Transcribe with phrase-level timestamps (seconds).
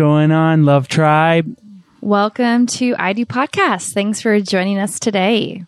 [0.00, 1.58] going on, Love Tribe?
[2.00, 3.92] Welcome to I Do Podcast.
[3.92, 5.66] Thanks for joining us today.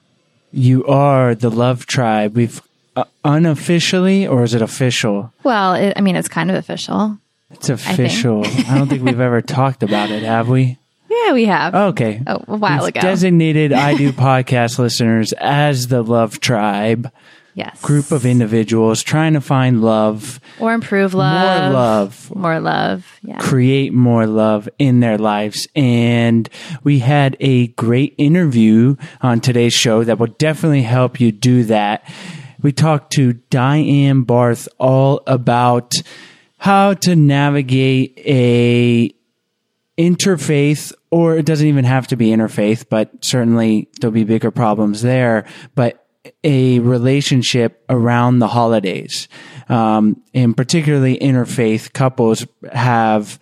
[0.51, 2.35] You are the Love Tribe.
[2.35, 2.63] We've
[2.97, 5.35] uh, unofficially, or is it official?
[5.43, 7.19] Well, it, I mean, it's kind of official.
[7.51, 8.47] It's official.
[8.47, 10.79] I, don't think we've ever talked about it, have we?
[11.11, 11.75] Yeah, we have.
[11.75, 12.23] Okay.
[12.27, 13.03] Oh, a while We've ago.
[13.03, 17.13] Designated I Do podcast listeners as the Love Tribe,
[17.55, 17.81] yes.
[17.81, 21.63] group of individuals trying to find love, or improve love.
[21.73, 23.19] more love, More love.
[23.23, 23.39] Yeah.
[23.39, 25.69] create more love in their lives.
[25.75, 26.49] And
[26.83, 32.09] we had a great interview on today's show that will definitely help you do that.
[32.63, 35.93] We talked to Diane Barth all about
[36.59, 39.13] how to navigate a
[39.99, 45.03] interfaith or it doesn't even have to be interfaith but certainly there'll be bigger problems
[45.03, 45.45] there
[45.75, 46.02] but
[46.45, 49.29] a relationship around the holidays
[49.69, 53.39] um, and particularly interfaith couples have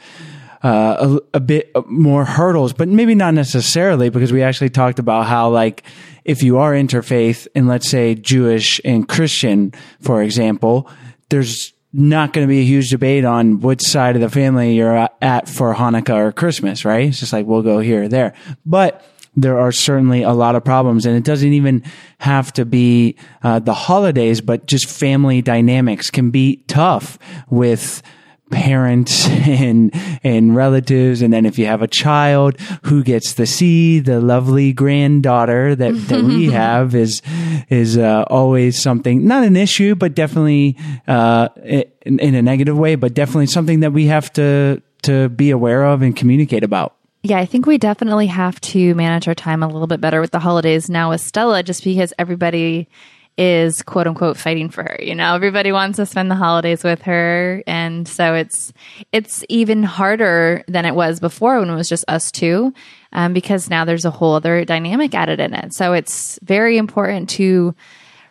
[0.62, 5.26] uh, a, a bit more hurdles, but maybe not necessarily because we actually talked about
[5.26, 5.82] how like
[6.24, 10.90] if you are interfaith and let's say Jewish and Christian, for example,
[11.30, 15.08] there's not going to be a huge debate on which side of the family you're
[15.20, 17.08] at for Hanukkah or Christmas, right?
[17.08, 18.34] It's just like we'll go here or there,
[18.64, 19.04] but
[19.42, 21.82] there are certainly a lot of problems and it doesn't even
[22.18, 28.02] have to be uh, the holidays, but just family dynamics can be tough with
[28.50, 29.92] parents and
[30.24, 34.72] and relatives and then if you have a child who gets to see the lovely
[34.72, 37.22] granddaughter that that we have is
[37.68, 40.76] is uh, always something not an issue but definitely
[41.06, 45.50] uh, in, in a negative way but definitely something that we have to to be
[45.50, 49.62] aware of and communicate about Yeah, I think we definitely have to manage our time
[49.62, 52.88] a little bit better with the holidays now with Stella, just because everybody
[53.36, 54.98] is quote unquote fighting for her.
[55.02, 57.62] You know, everybody wants to spend the holidays with her.
[57.66, 58.72] And so it's,
[59.12, 62.72] it's even harder than it was before when it was just us two,
[63.12, 65.74] um, because now there's a whole other dynamic added in it.
[65.74, 67.74] So it's very important to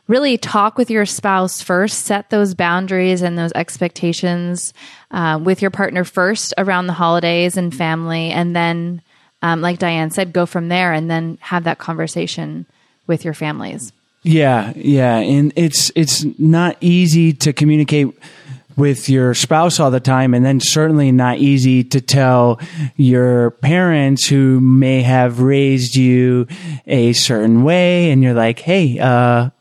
[0.10, 4.74] really talk with your spouse first, set those boundaries and those expectations
[5.12, 8.32] uh, with your partner first around the holidays and family.
[8.32, 9.02] And then,
[9.42, 12.66] um, like Diane said, go from there and then have that conversation
[13.08, 13.94] with your families.
[14.24, 18.14] Yeah, yeah, and it's it's not easy to communicate
[18.76, 22.60] with your spouse all the time and then certainly not easy to tell
[22.96, 26.48] your parents who may have raised you
[26.88, 29.52] a certain way and you're like, "Hey, uh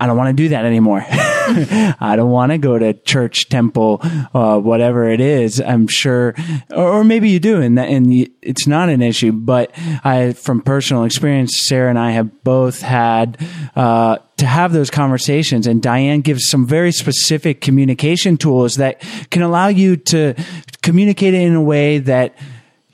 [0.00, 1.04] I don't want to do that anymore.
[1.08, 4.00] I don't want to go to church, temple,
[4.34, 5.60] uh, whatever it is.
[5.60, 6.34] I'm sure,
[6.70, 9.32] or, or maybe you do, and that, and y- it's not an issue.
[9.32, 9.72] But
[10.04, 13.38] I, from personal experience, Sarah and I have both had
[13.74, 19.00] uh, to have those conversations, and Diane gives some very specific communication tools that
[19.30, 20.34] can allow you to
[20.82, 22.36] communicate it in a way that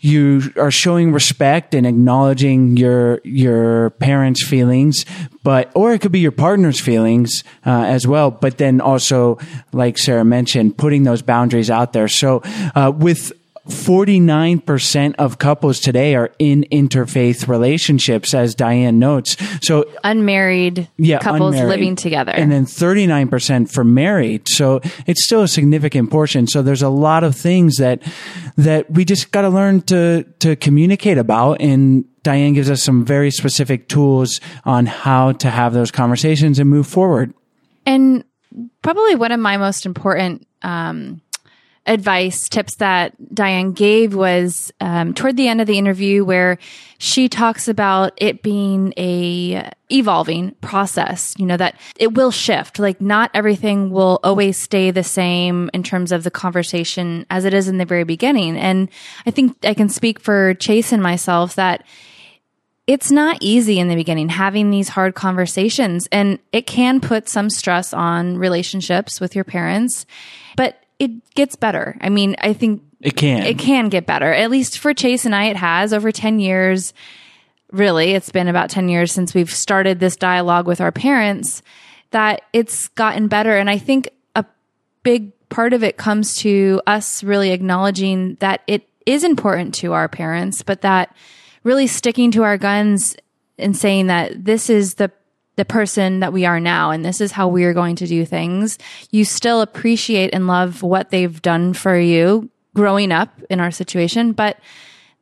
[0.04, 5.06] you are showing respect and acknowledging your your parents' feelings,
[5.42, 8.30] but or it could be your partner's feelings uh, as well.
[8.30, 9.38] But then also,
[9.72, 12.08] like Sarah mentioned, putting those boundaries out there.
[12.08, 12.42] So
[12.74, 13.32] uh, with
[13.68, 19.36] 49% of couples today are in interfaith relationships, as Diane notes.
[19.62, 21.68] So Unmarried yeah, couples unmarried.
[21.68, 22.32] living together.
[22.32, 24.48] and then 39% for married.
[24.48, 26.46] So it's still a significant portion.
[26.46, 28.02] So there's a lot of things that
[28.56, 33.04] that we just got to learn to to communicate about and Diane gives us some
[33.04, 37.34] very specific tools on how to have those conversations and move forward.
[37.84, 38.24] And
[38.80, 41.20] probably one of my most important um,
[41.86, 46.58] advice tips that Diane gave was um, toward the end of the interview, where
[46.98, 51.34] she talks about it being a evolving process.
[51.38, 52.78] You know that it will shift.
[52.78, 57.52] Like not everything will always stay the same in terms of the conversation as it
[57.52, 58.56] is in the very beginning.
[58.56, 58.88] And
[59.26, 61.84] I think I can speak for Chase and myself that
[62.86, 67.48] it's not easy in the beginning having these hard conversations and it can put some
[67.48, 70.04] stress on relationships with your parents
[71.04, 71.96] it gets better.
[72.00, 73.42] I mean i think It can.
[73.44, 74.32] it can get better.
[74.32, 75.92] At least for chase and i it has.
[75.92, 76.92] Over 10 years
[77.72, 81.62] really it's been about 10 years since we've started this dialogue with our parents
[82.10, 83.56] that it's gotten better.
[83.56, 84.44] And i think a
[85.02, 90.08] big part of it comes to us really acknowledging that it is important to our
[90.08, 91.14] parents but that
[91.62, 93.16] really sticking to our guns
[93.58, 95.10] and saying that this is the
[95.56, 98.24] the person that we are now and this is how we are going to do
[98.24, 98.78] things
[99.10, 104.32] you still appreciate and love what they've done for you growing up in our situation,
[104.32, 104.58] but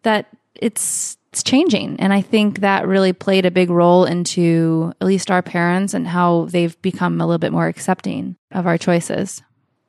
[0.03, 1.99] that it's it's changing.
[1.99, 6.07] And I think that really played a big role into at least our parents and
[6.07, 9.43] how they've become a little bit more accepting of our choices.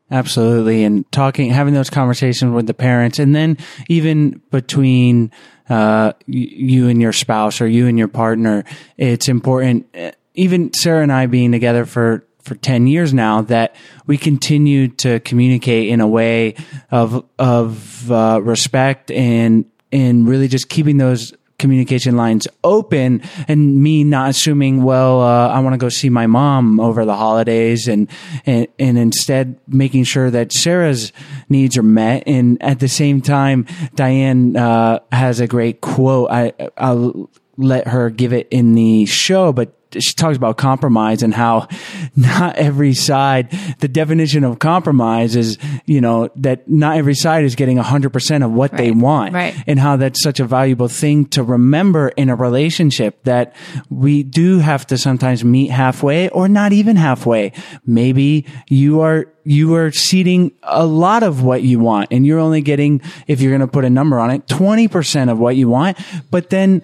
[0.09, 0.85] Absolutely.
[0.85, 3.57] And talking, having those conversations with the parents and then
[3.89, 5.31] even between,
[5.69, 8.63] uh, you and your spouse or you and your partner,
[8.95, 13.75] it's important, uh, even Sarah and I being together for for 10 years now that
[14.05, 16.55] we continue to communicate in a way
[16.91, 24.03] of of uh, respect and and really just keeping those communication lines open and me
[24.03, 28.09] not assuming well uh, i want to go see my mom over the holidays and,
[28.45, 31.13] and and instead making sure that sarah's
[31.47, 32.23] needs are met.
[32.25, 33.65] And at the same time
[33.95, 36.29] diane uh, has a great quote.
[36.29, 41.33] I i'll let her give it in the show but she talks about compromise and
[41.33, 41.67] how
[42.15, 47.55] not every side, the definition of compromise is, you know, that not every side is
[47.55, 48.77] getting 100% of what Right.
[48.77, 49.33] they want.
[49.33, 49.55] Right.
[49.67, 53.55] And how that's such a valuable thing to remember in a relationship that
[53.89, 57.51] we do have to sometimes meet halfway or not even halfway.
[57.85, 62.61] Maybe you are you are ceding a lot of what you want and you're only
[62.61, 65.97] getting, if you're going to put a number on it, 20% of what you want.
[66.31, 66.81] But then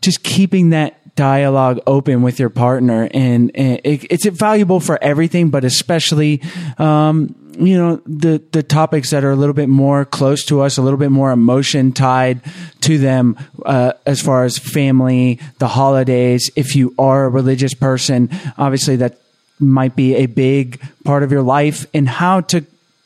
[0.00, 5.50] just keeping that dialogue open with your partner and, and it, it's valuable for everything
[5.50, 6.42] but especially
[6.78, 10.76] um, you know the the topics that are a little bit more close to us
[10.76, 12.40] a little bit more emotion tied
[12.80, 16.50] to them uh, as far as family the holidays.
[16.56, 19.18] If you are a religious person obviously that
[19.60, 22.64] might be a big part of your life and how to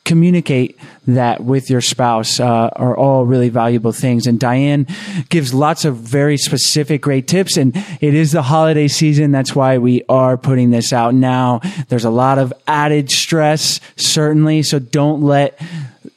[0.09, 0.75] communicate
[1.07, 4.25] that with your spouse uh, are all really valuable things.
[4.25, 4.87] And Diane
[5.29, 7.57] gives lots of very specific, great tips.
[7.57, 9.31] And it is the holiday season.
[9.31, 11.61] That's why we are putting this out now.
[11.89, 14.63] There's a lot of added stress, certainly.
[14.63, 15.61] So don't let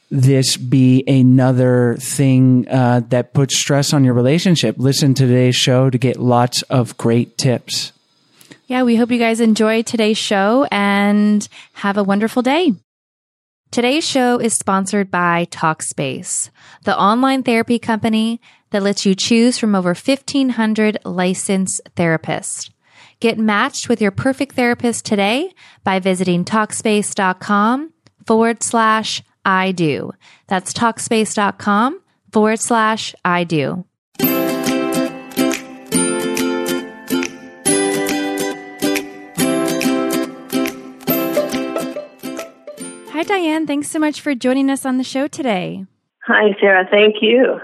[0.09, 4.75] this be another thing uh, that puts stress on your relationship.
[4.79, 7.91] Listen to today's show to get lots of great tips.
[8.65, 12.73] Yeah, we hope you guys enjoy today's show and have a wonderful day.
[13.73, 16.51] Today's show is sponsored by Talkspace,
[16.83, 18.39] the online therapy company
[18.69, 22.69] that lets you choose from over 1,500 licensed therapists.
[23.19, 27.91] Get matched with your perfect therapist today by visiting Talkspace.com
[28.27, 30.11] forward slash I do.
[30.45, 31.99] That's Talkspace.com
[32.31, 33.85] forward slash I do.
[43.23, 43.65] Hi, Diane.
[43.65, 45.85] Thanks so much for joining us on the show today.
[46.27, 46.85] Hi, Sarah.
[46.91, 47.57] Thank you.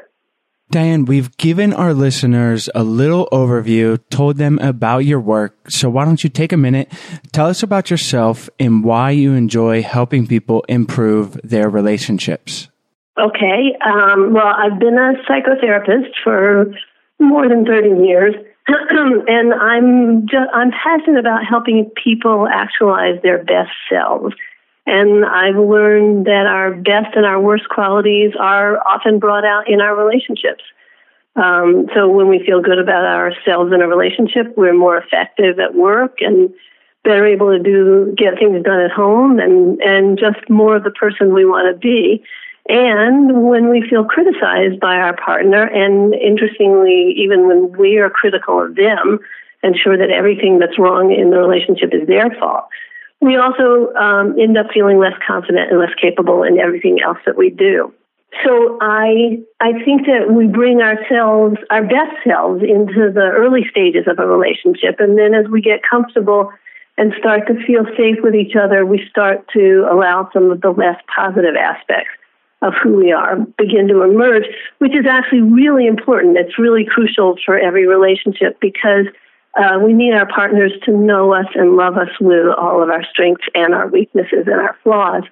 [0.72, 5.70] Diane, we've given our listeners a little overview, told them about your work.
[5.70, 6.90] So why don't you take a minute,
[7.34, 12.70] tell us about yourself and why you enjoy helping people improve their relationships.
[13.20, 13.76] Okay.
[13.86, 16.74] Um, well, I've been a psychotherapist for
[17.20, 18.34] more than 30 years.
[18.68, 24.34] and I'm just, I'm passionate about helping people actualize their best selves.
[24.90, 29.82] And I've learned that our best and our worst qualities are often brought out in
[29.82, 30.64] our relationships.
[31.36, 35.76] Um, so when we feel good about ourselves in a relationship, we're more effective at
[35.76, 36.50] work and
[37.04, 40.92] better able to do get things done at home and and just more of the
[40.92, 42.24] person we want to be.
[42.68, 48.62] And when we feel criticized by our partner, and interestingly, even when we are critical
[48.64, 49.20] of them
[49.62, 52.68] and sure that everything that's wrong in the relationship is their fault,
[53.22, 57.38] we also um, end up feeling less confident and less capable in everything else that
[57.38, 57.94] we do.
[58.46, 64.06] So I I think that we bring ourselves, our best selves, into the early stages
[64.08, 66.52] of a relationship, and then as we get comfortable
[66.98, 70.70] and start to feel safe with each other, we start to allow some of the
[70.70, 72.12] less positive aspects
[72.62, 74.44] of who we are begin to emerge,
[74.80, 76.38] which is actually really important.
[76.38, 79.06] It's really crucial for every relationship because
[79.58, 83.04] uh, we need our partners to know us and love us with all of our
[83.12, 85.24] strengths and our weaknesses and our flaws.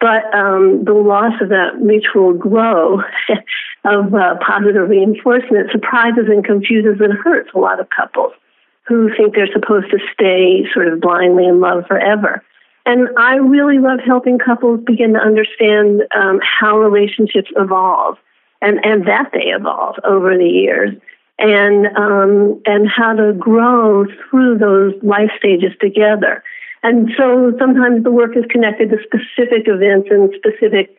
[0.00, 3.02] But um, the loss of that mutual glow
[3.84, 8.32] of uh, positive reinforcement surprises and confuses and hurts a lot of couples
[8.88, 12.42] who think they're supposed to stay sort of blindly in love forever.
[12.84, 18.18] And I really love helping couples begin to understand um, how relationships evolve
[18.60, 20.94] and, and that they evolve over the years
[21.38, 26.42] and um, and how to grow through those life stages together.
[26.82, 30.98] And so sometimes the work is connected to specific events and specific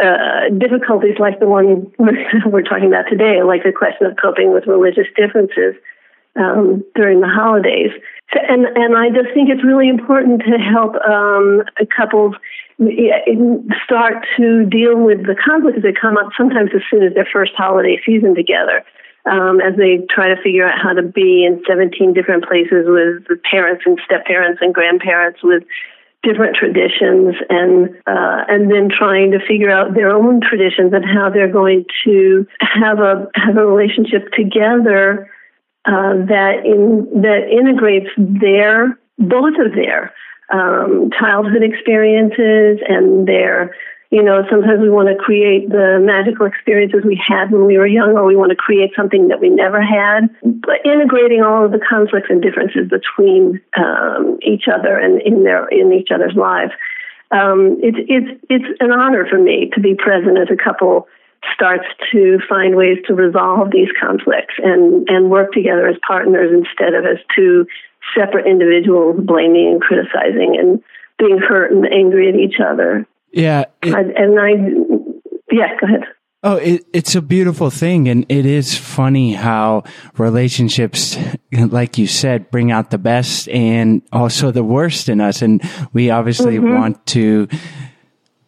[0.00, 4.66] uh, difficulties, like the one we're, talking about today, like the question of coping with
[4.66, 5.74] religious differences.
[6.36, 7.90] um, during the holidays.
[8.32, 11.62] So, and and I just think it's really important to help um,
[11.96, 12.34] couples
[13.84, 17.52] start to deal with the conflicts that come up sometimes as soon as their first
[17.56, 18.84] holiday season together.
[19.28, 23.42] Um, as they try to figure out how to be in 17 different places with
[23.42, 25.64] parents and step parents and grandparents with
[26.22, 31.30] different traditions and uh, and then trying to figure out their own traditions and how
[31.30, 35.30] they're going to have a have a relationship together
[35.84, 40.12] uh, that in that integrates their both of their
[40.52, 43.74] um, childhood experiences and their
[44.10, 47.86] you know sometimes we want to create the magical experiences we had when we were
[47.86, 51.72] young or we want to create something that we never had but integrating all of
[51.72, 56.72] the conflicts and differences between um, each other and in their in each other's lives
[57.30, 61.06] um, it's it's it's an honor for me to be present as a couple
[61.54, 66.94] starts to find ways to resolve these conflicts and and work together as partners instead
[66.94, 67.66] of as two
[68.16, 70.82] separate individuals blaming and criticizing and
[71.18, 73.06] being hurt and angry at each other.
[73.32, 73.64] Yeah.
[73.82, 74.50] It, I, and I,
[75.50, 76.04] yeah, go ahead.
[76.42, 78.08] Oh, it, it's a beautiful thing.
[78.08, 79.82] And it is funny how
[80.16, 81.18] relationships,
[81.52, 85.42] like you said, bring out the best and also the worst in us.
[85.42, 86.74] And we obviously mm-hmm.
[86.74, 87.48] want to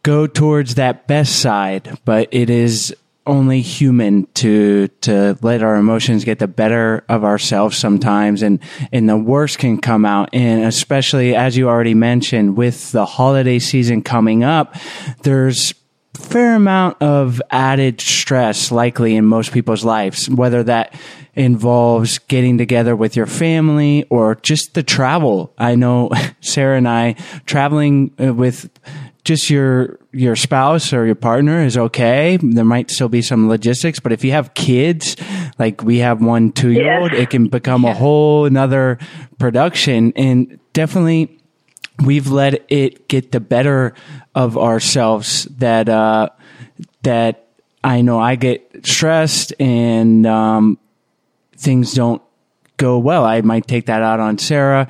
[0.03, 2.95] go towards that best side, but it is
[3.27, 8.59] only human to to let our emotions get the better of ourselves sometimes and
[8.93, 10.31] and the worst can come out.
[10.33, 14.75] And especially as you already mentioned with the holiday season coming up
[15.23, 15.75] there's
[16.15, 20.95] fair amount of added stress likely in most people's lives whether that
[21.35, 25.53] involves getting together with your family or just the travel.
[25.57, 26.11] I know
[26.41, 27.15] sarah and i
[27.47, 28.71] traveling uh, with
[29.25, 32.39] just your your spouse or your partner is okay.
[32.41, 35.17] There might still be some logistics, but if you have kids,
[35.59, 37.91] like we have one two year old, it can become yeah.
[37.91, 38.99] a whole another
[39.39, 40.13] production.
[40.17, 41.39] And definitely,
[42.05, 43.95] we've let it get the better
[44.35, 45.45] of ourselves.
[45.59, 46.31] That uh,
[47.03, 47.47] that
[47.85, 50.79] I know I get stressed and um,
[51.57, 52.23] things don't
[52.77, 53.25] go well.
[53.25, 54.89] I might take that out on Sarah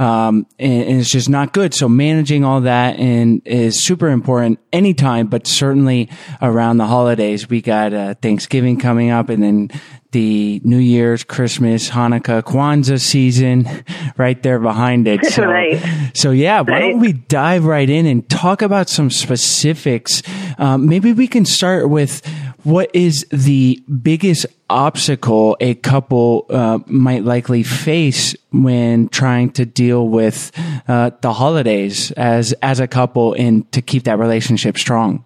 [0.00, 1.74] um, and, and, it's just not good.
[1.74, 6.08] So managing all that and is super important anytime, but certainly
[6.40, 7.50] around the holidays.
[7.50, 9.70] We got uh, Thanksgiving coming up, and then
[10.12, 13.68] the New Year's, Christmas, Hanukkah, Kwanzaa season
[14.16, 15.20] right there behind it.
[15.30, 15.80] So, right.
[16.12, 20.22] so yeah, why don't we dive right in and talk about some specifics?
[20.58, 22.24] Um, maybe we can start with
[22.64, 30.08] what is the biggest obstacle a couple uh, might likely face when trying to deal
[30.08, 30.52] with
[30.88, 35.24] uh, the holidays as as a couple and to keep that relationship strong?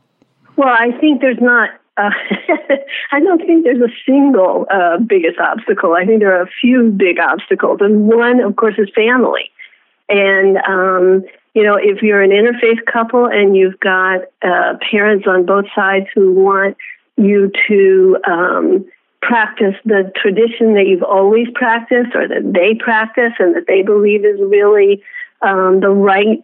[0.56, 1.70] Well, I think there's not.
[1.96, 2.10] Uh,
[3.12, 5.94] I don't think there's a single uh, biggest obstacle.
[5.94, 9.50] I think there are a few big obstacles, and one, of course, is family.
[10.08, 11.24] And um,
[11.54, 16.06] you know, if you're an interfaith couple and you've got uh, parents on both sides
[16.14, 16.76] who want
[17.16, 18.84] you to um,
[19.22, 24.24] practice the tradition that you've always practiced or that they practice and that they believe
[24.24, 25.02] is really
[25.42, 26.42] um, the right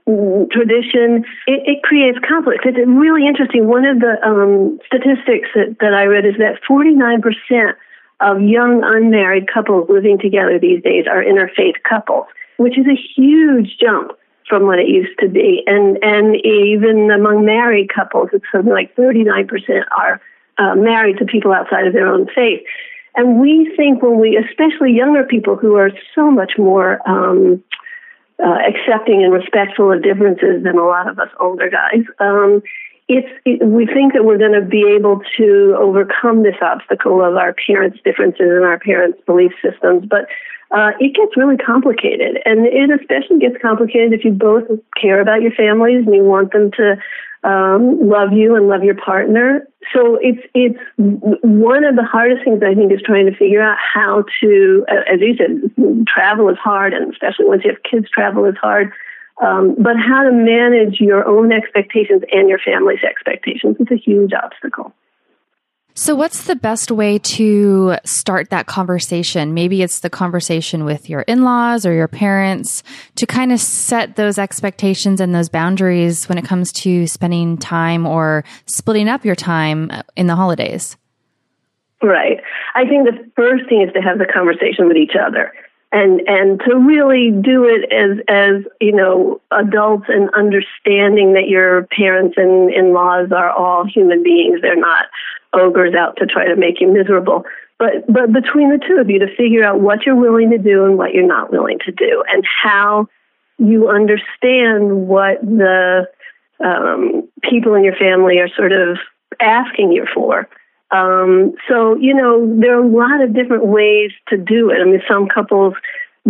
[0.53, 2.67] tradition, it, it, creates conflict.
[2.67, 3.67] It's really interesting.
[3.67, 7.75] One of the um, statistics that, that I read is that 49%
[8.21, 12.27] of young unmarried couples living together these days are interfaith couples,
[12.59, 14.13] which is a huge jump
[14.51, 15.63] from what it used to be.
[15.67, 19.49] And and even among married couples, it's something like 39%
[19.97, 20.21] are
[20.59, 22.61] uh, married to people outside of their own faith.
[23.17, 27.63] And we think when we, especially younger people who are so much more um,
[28.45, 32.63] uh, accepting and respectful of differences than a lot of us older guys, um,
[33.09, 37.37] it's it, we think that we're going to be able to overcome this obstacle of
[37.37, 40.07] our parents' differences and our parents' belief systems.
[40.09, 40.27] But
[40.71, 44.65] uh, it gets really complicated, and it especially gets complicated if you both
[45.01, 46.97] care about your families and you want them to
[47.43, 49.67] um, love you and love your partner.
[49.93, 53.79] So it's it's one of the hardest things I think is trying to figure out
[53.79, 58.45] how to, as you said, travel is hard, and especially once you have kids, travel
[58.45, 58.93] is hard.
[59.43, 64.33] Um, but how to manage your own expectations and your family's expectations is a huge
[64.35, 64.93] obstacle.
[65.95, 69.55] So, what's the best way to start that conversation?
[69.55, 72.83] Maybe it's the conversation with your in laws or your parents
[73.17, 78.07] to kind of set those expectations and those boundaries when it comes to spending time
[78.07, 80.97] or splitting up your time uh, in the holidays.
[82.03, 82.39] Right.
[82.75, 85.53] I think the first thing is to have the conversation with each other
[85.93, 91.87] and and to really do it as as you know adults and understanding that your
[91.89, 95.07] parents and in-laws are all human beings they're not
[95.53, 97.45] ogres out to try to make you miserable
[97.81, 100.85] but but between the two of you to figure out what you're willing to do
[100.85, 103.09] and what you're not willing to do, and how
[103.59, 106.07] you understand what the
[106.63, 108.99] um, people in your family are sort of
[109.41, 110.47] asking you for.
[110.91, 114.83] Um, so you know there are a lot of different ways to do it.
[114.83, 115.73] I mean, some couples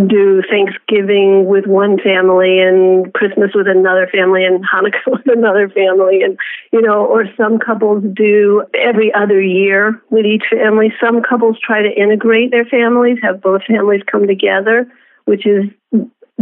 [0.07, 6.23] do Thanksgiving with one family and Christmas with another family and Hanukkah with another family
[6.23, 6.37] and
[6.71, 10.93] you know or some couples do every other year with each family.
[11.03, 14.87] Some couples try to integrate their families have both families come together
[15.25, 15.65] which is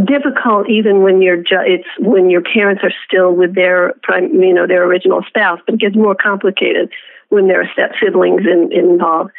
[0.04, 4.54] difficult even when you're ju- it's when your parents are still with their prime you
[4.54, 6.90] know their original spouse but it gets more complicated
[7.28, 9.30] when there are step siblings in, involved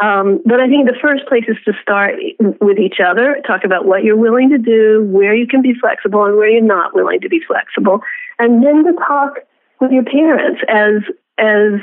[0.00, 2.14] um, but I think the first place is to start
[2.60, 6.24] with each other, talk about what you're willing to do, where you can be flexible,
[6.24, 8.00] and where you're not willing to be flexible,
[8.38, 9.38] and then to talk
[9.80, 11.02] with your parents as
[11.38, 11.80] as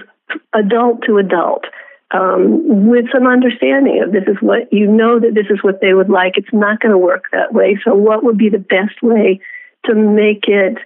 [0.53, 1.65] adult to adult,
[2.11, 5.93] um, with some understanding of this is what you know that this is what they
[5.93, 6.37] would like.
[6.37, 7.77] It's not going to work that way.
[7.83, 9.41] So, what would be the best way
[9.85, 10.77] to make it,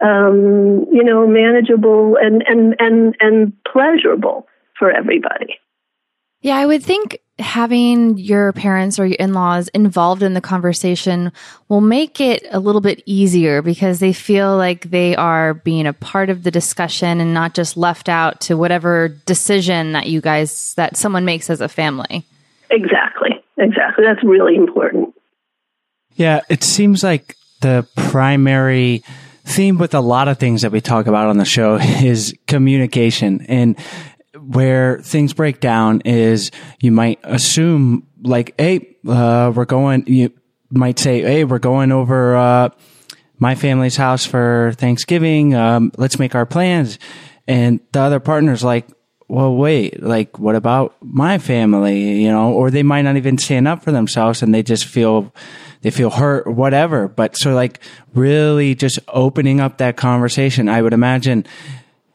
[0.00, 4.46] um, you know, manageable and and and and pleasurable
[4.78, 5.58] for everybody?
[6.46, 11.32] Yeah, I would think having your parents or your in-laws involved in the conversation
[11.68, 15.92] will make it a little bit easier because they feel like they are being a
[15.92, 20.72] part of the discussion and not just left out to whatever decision that you guys
[20.74, 22.24] that someone makes as a family.
[22.70, 23.30] Exactly.
[23.58, 24.04] Exactly.
[24.04, 25.16] That's really important.
[26.14, 29.02] Yeah, it seems like the primary
[29.44, 33.44] theme with a lot of things that we talk about on the show is communication.
[33.48, 33.76] And
[34.46, 36.50] where things break down is
[36.80, 40.32] you might assume like, hey, uh, we're going, you
[40.70, 42.68] might say, hey, we're going over, uh,
[43.38, 45.54] my family's house for Thanksgiving.
[45.54, 46.98] Um, let's make our plans.
[47.46, 48.88] And the other partner's like,
[49.28, 52.22] well, wait, like, what about my family?
[52.22, 55.34] You know, or they might not even stand up for themselves and they just feel,
[55.82, 57.08] they feel hurt whatever.
[57.08, 57.80] But so like
[58.14, 61.44] really just opening up that conversation, I would imagine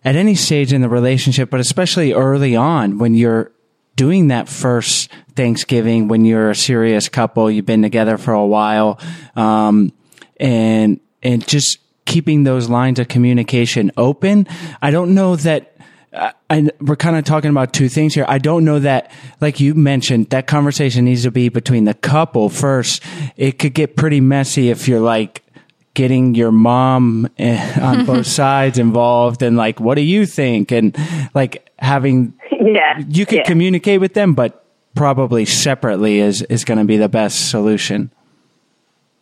[0.04, 3.52] at any stage in the relationship, but especially early on when you're
[3.96, 9.00] doing that first Thanksgiving, when you're a serious couple, you've been together for a while,
[9.36, 9.94] um,
[10.40, 14.48] and, and just keeping those lines of communication open.
[14.82, 15.78] I don't know that,
[16.14, 18.26] uh, I, we're kind of talking about two things here.
[18.28, 22.50] I don't know that, like you mentioned, that conversation needs to be between the couple
[22.50, 23.04] first.
[23.38, 25.44] It could get pretty messy if you're like,
[25.94, 30.72] getting your mom eh, on both sides involved and like what do you think?
[30.72, 30.96] And
[31.34, 33.00] like having yeah.
[33.08, 33.44] you could yeah.
[33.44, 38.12] communicate with them but probably separately is is going to be the best solution.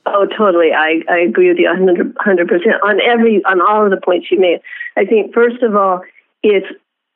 [0.05, 0.71] Oh totally.
[0.73, 4.39] I i agree with you 100 percent on every on all of the points you
[4.39, 4.59] made.
[4.97, 6.01] I think first of all
[6.43, 6.67] it's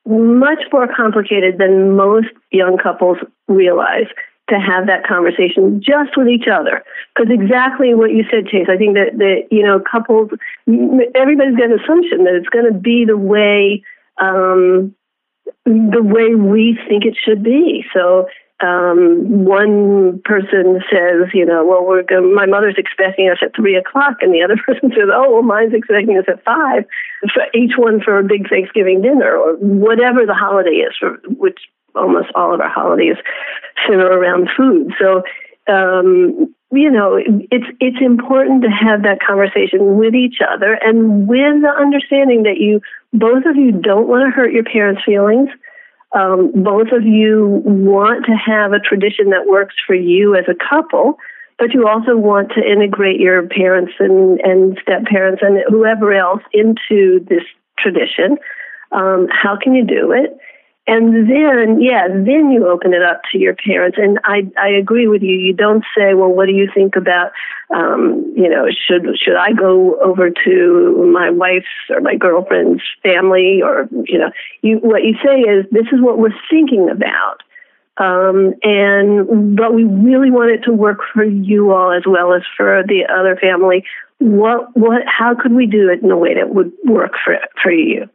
[0.05, 4.07] much more complicated than most young couples realize
[4.49, 6.84] to have that conversation just with each other.
[7.15, 10.32] Because exactly what you said, Chase, I think that, that you know, couples,
[11.15, 13.84] everybody's got an assumption that it's going to be the way,
[14.21, 14.93] um,
[15.65, 17.86] the way we think it should be.
[17.93, 18.27] So,
[18.63, 23.75] um, one person says, you know, well, we're going my mother's expecting us at three
[23.75, 26.86] o'clock, and the other person says, oh, well, mine's expecting us at five.
[27.34, 31.60] For each one for a big Thanksgiving dinner or whatever the holiday is, for which
[31.95, 33.17] almost all of our holidays
[33.88, 34.93] center around food.
[34.99, 35.23] So,
[35.67, 41.62] um, you know, it's it's important to have that conversation with each other and with
[41.62, 42.82] the understanding that you
[43.13, 45.49] both of you don't want to hurt your parents' feelings.
[46.13, 50.53] Um, both of you want to have a tradition that works for you as a
[50.53, 51.17] couple,
[51.58, 56.41] but you also want to integrate your parents and, and step parents and whoever else
[56.53, 57.43] into this
[57.79, 58.38] tradition.
[58.91, 60.38] Um, how can you do it?
[60.85, 63.97] And then, yeah, then you open it up to your parents.
[63.97, 65.33] And I, I agree with you.
[65.33, 67.31] You don't say, well, what do you think about,
[67.73, 73.61] um, you know, should, should I go over to my wife's or my girlfriend's family
[73.63, 77.43] or, you know, you, what you say is, this is what we're thinking about.
[77.95, 82.41] Um, and, but we really want it to work for you all as well as
[82.57, 83.85] for the other family.
[84.17, 87.71] What, what, how could we do it in a way that would work for, for
[87.71, 88.09] you?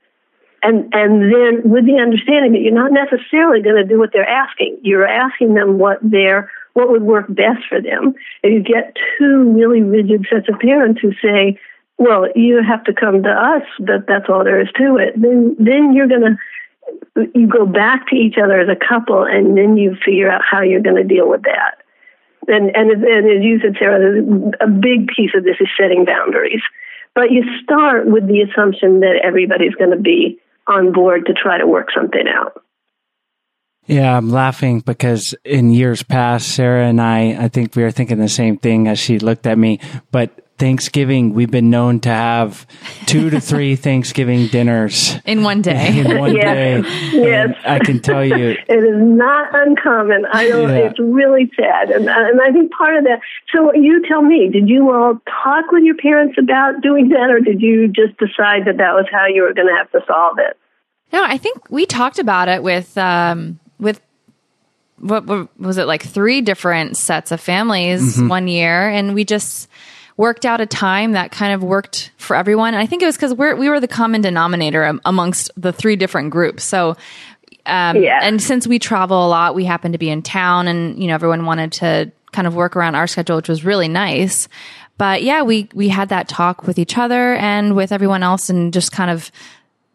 [0.62, 4.28] And and then with the understanding that you're not necessarily going to do what they're
[4.28, 4.78] asking.
[4.82, 8.14] You're asking them what their what would work best for them.
[8.42, 11.58] If you get two really rigid sets of parents who say
[11.98, 15.56] well you have to come to us but that's all there is to it then
[15.58, 16.36] then you're going to
[17.34, 20.62] you go back to each other as a couple and then you figure out how
[20.62, 21.82] you're going to deal with that.
[22.46, 24.22] And and, and as you said sarah
[24.60, 26.62] a big piece of this is setting boundaries.
[27.14, 31.58] But you start with the assumption that everybody's going to be on board to try
[31.58, 32.62] to work something out.
[33.86, 38.18] Yeah, I'm laughing because in years past, Sarah and I, I think we were thinking
[38.18, 39.80] the same thing as she looked at me.
[40.10, 42.66] But Thanksgiving, we've been known to have
[43.06, 45.98] two to three Thanksgiving dinners in one day.
[46.04, 46.44] in one Yes.
[46.84, 46.90] day.
[47.12, 47.54] Yes.
[47.56, 48.34] And I can tell you,
[48.68, 50.26] It is not uncommon.
[50.32, 50.68] I don't.
[50.68, 50.76] Yeah.
[50.90, 53.20] It's really sad, and and I think part of that.
[53.54, 57.40] So you tell me, did you all talk with your parents about doing that, or
[57.40, 60.38] did you just decide that that was how you were going to have to solve
[60.38, 60.56] it?
[61.12, 64.00] No, I think we talked about it with um, with
[64.98, 69.68] what, what was it like three different sets of families one year, and we just
[70.18, 72.74] worked out a time that kind of worked for everyone.
[72.74, 75.96] And I think it was because we're we were the common denominator amongst the three
[75.96, 76.62] different groups.
[76.64, 76.96] So.
[77.66, 78.20] Um, Yeah.
[78.22, 81.14] And since we travel a lot, we happened to be in town, and you know
[81.14, 84.48] everyone wanted to kind of work around our schedule, which was really nice.
[84.96, 88.72] But yeah, we we had that talk with each other and with everyone else, and
[88.72, 89.30] just kind of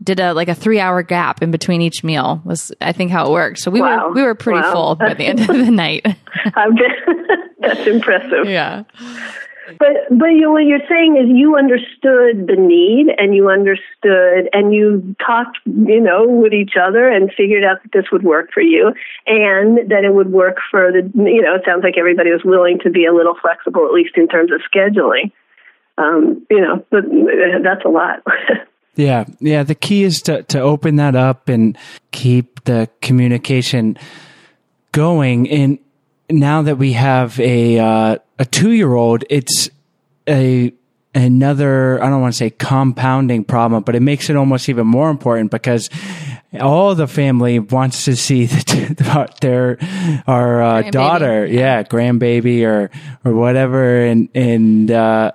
[0.04, 3.26] did a like a three hour gap in between each meal was I think how
[3.28, 3.58] it worked.
[3.58, 4.10] So we Wow.
[4.10, 4.72] were we were pretty Wow.
[4.74, 6.06] full by the end of the night.
[6.56, 6.76] I'm
[7.60, 8.46] That's impressive.
[8.46, 8.84] yeah.
[9.80, 14.74] But but you, what you're saying is you understood the need and you understood and
[14.74, 18.62] you talked you know with each other and figured out that this would work for
[18.62, 18.94] you
[19.26, 22.78] and that it would work for the you know it sounds like everybody was willing
[22.80, 25.32] to be a little flexible at least in terms of scheduling.
[25.98, 27.04] Um, you know, but
[27.64, 28.24] that's a lot.
[28.96, 29.64] Yeah, yeah.
[29.64, 31.76] The key is to to open that up and
[32.12, 33.98] keep the communication
[34.92, 35.50] going.
[35.50, 35.80] And
[36.30, 39.70] now that we have a uh, a two year old, it's
[40.28, 40.74] a
[41.16, 45.10] another I don't want to say compounding problem, but it makes it almost even more
[45.10, 45.90] important because
[46.60, 49.78] all the family wants to see the, their
[50.28, 52.90] our uh, daughter, yeah, grandbaby or
[53.24, 54.92] or whatever, and and.
[54.92, 55.32] uh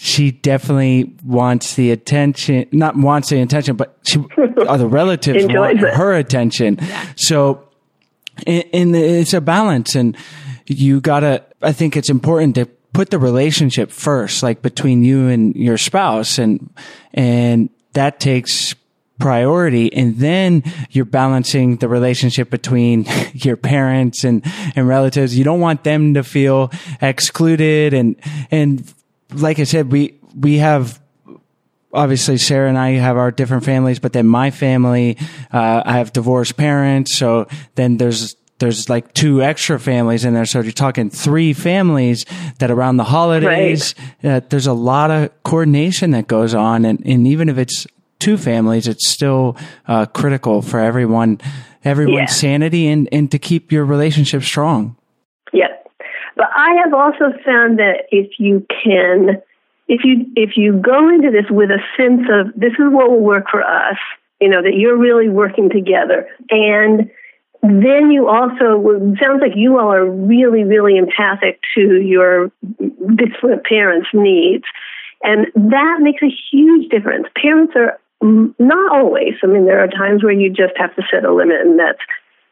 [0.00, 5.82] she definitely wants the attention, not wants the attention, but she, the relatives Enjoys want
[5.82, 5.94] it.
[5.94, 6.78] her attention.
[7.16, 7.67] So,
[8.46, 10.16] and, it's a balance and
[10.66, 15.54] you gotta, I think it's important to put the relationship first, like between you and
[15.54, 16.70] your spouse and,
[17.14, 18.74] and that takes
[19.18, 24.42] priority and then you're balancing the relationship between your parents and
[24.76, 25.36] and relatives.
[25.36, 26.70] You don't want them to feel
[27.00, 28.16] excluded and
[28.50, 28.94] and
[29.32, 31.00] like i said we we have
[31.92, 35.16] obviously Sarah and I have our different families, but then my family,
[35.52, 37.16] uh, I have divorced parents.
[37.16, 40.44] So then there's, there's like two extra families in there.
[40.44, 42.26] So you're talking three families
[42.58, 46.84] that around the holidays, uh, there's a lot of coordination that goes on.
[46.84, 47.86] And, and even if it's
[48.18, 51.40] two families, it's still, uh, critical for everyone,
[51.84, 52.26] everyone's Yeah.
[52.26, 54.96] sanity and, and to keep your relationship strong.
[55.52, 55.70] Yes.
[56.36, 59.40] But I have also found that if you can,
[59.88, 63.20] if you if you go into this with a sense of this is what will
[63.20, 63.96] work for us,
[64.40, 67.10] you know that you're really working together, and
[67.62, 72.52] then you also it sounds like you all are really really empathic to your
[73.14, 74.64] different parents' needs,
[75.22, 77.26] and that makes a huge difference.
[77.40, 79.34] Parents are not always.
[79.42, 82.02] I mean, there are times where you just have to set a limit, and that's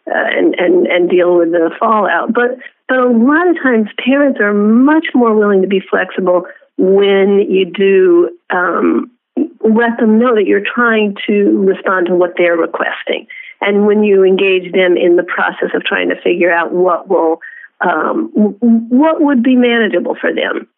[0.09, 2.33] uh, and and and deal with the fallout.
[2.33, 2.57] But
[2.89, 6.47] but a lot of times parents are much more willing to be flexible
[6.79, 12.57] when you do um, let them know that you're trying to respond to what they're
[12.57, 13.27] requesting,
[13.61, 17.41] and when you engage them in the process of trying to figure out what will
[17.81, 20.69] um, what would be manageable for them.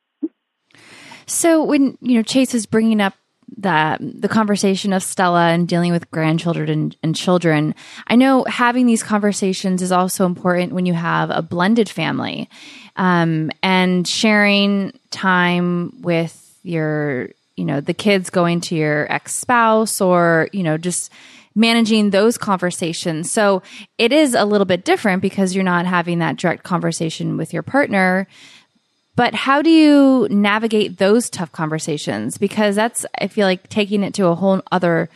[1.27, 3.15] So when you know Chase is bringing up
[3.57, 7.75] the the conversation of Stella and dealing with grandchildren and, and children,
[8.07, 12.49] I know having these conversations is also important when you have a blended family,
[12.99, 20.01] um, and sharing time with your you know the kids going to your ex spouse
[20.01, 21.11] or you know just
[21.55, 23.31] managing those conversations.
[23.31, 23.63] So
[23.99, 27.65] it is a little bit different because you're not having that direct conversation with your
[27.65, 28.29] partner.
[29.17, 32.39] But how do you navigate those tough conversations?
[32.39, 35.11] Because that's, I feel like, taking it to a whole other,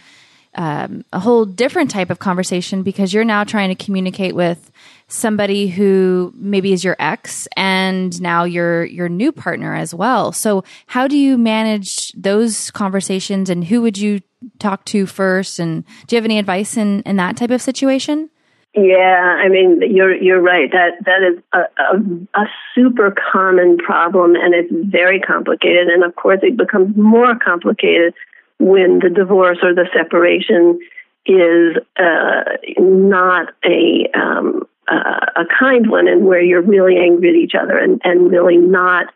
[0.55, 4.71] um, a whole different type of conversation because you're now trying to communicate with
[5.09, 10.33] somebody who maybe is your ex and now your your new partner as well.
[10.33, 14.21] So how do you manage those conversations and who would you
[14.59, 15.59] talk to first?
[15.59, 18.29] And do you have any advice in in that type of situation?
[18.75, 20.71] Yeah, I mean you're you're right.
[20.71, 25.88] That that is a, a, a super common problem, and it's very complicated.
[25.88, 28.15] And of course, it becomes more complicated
[28.70, 30.79] when the divorce or the separation
[31.27, 32.42] is uh,
[32.79, 37.77] not a um, uh, a kind one, and where you're really angry at each other
[37.85, 39.07] and and really not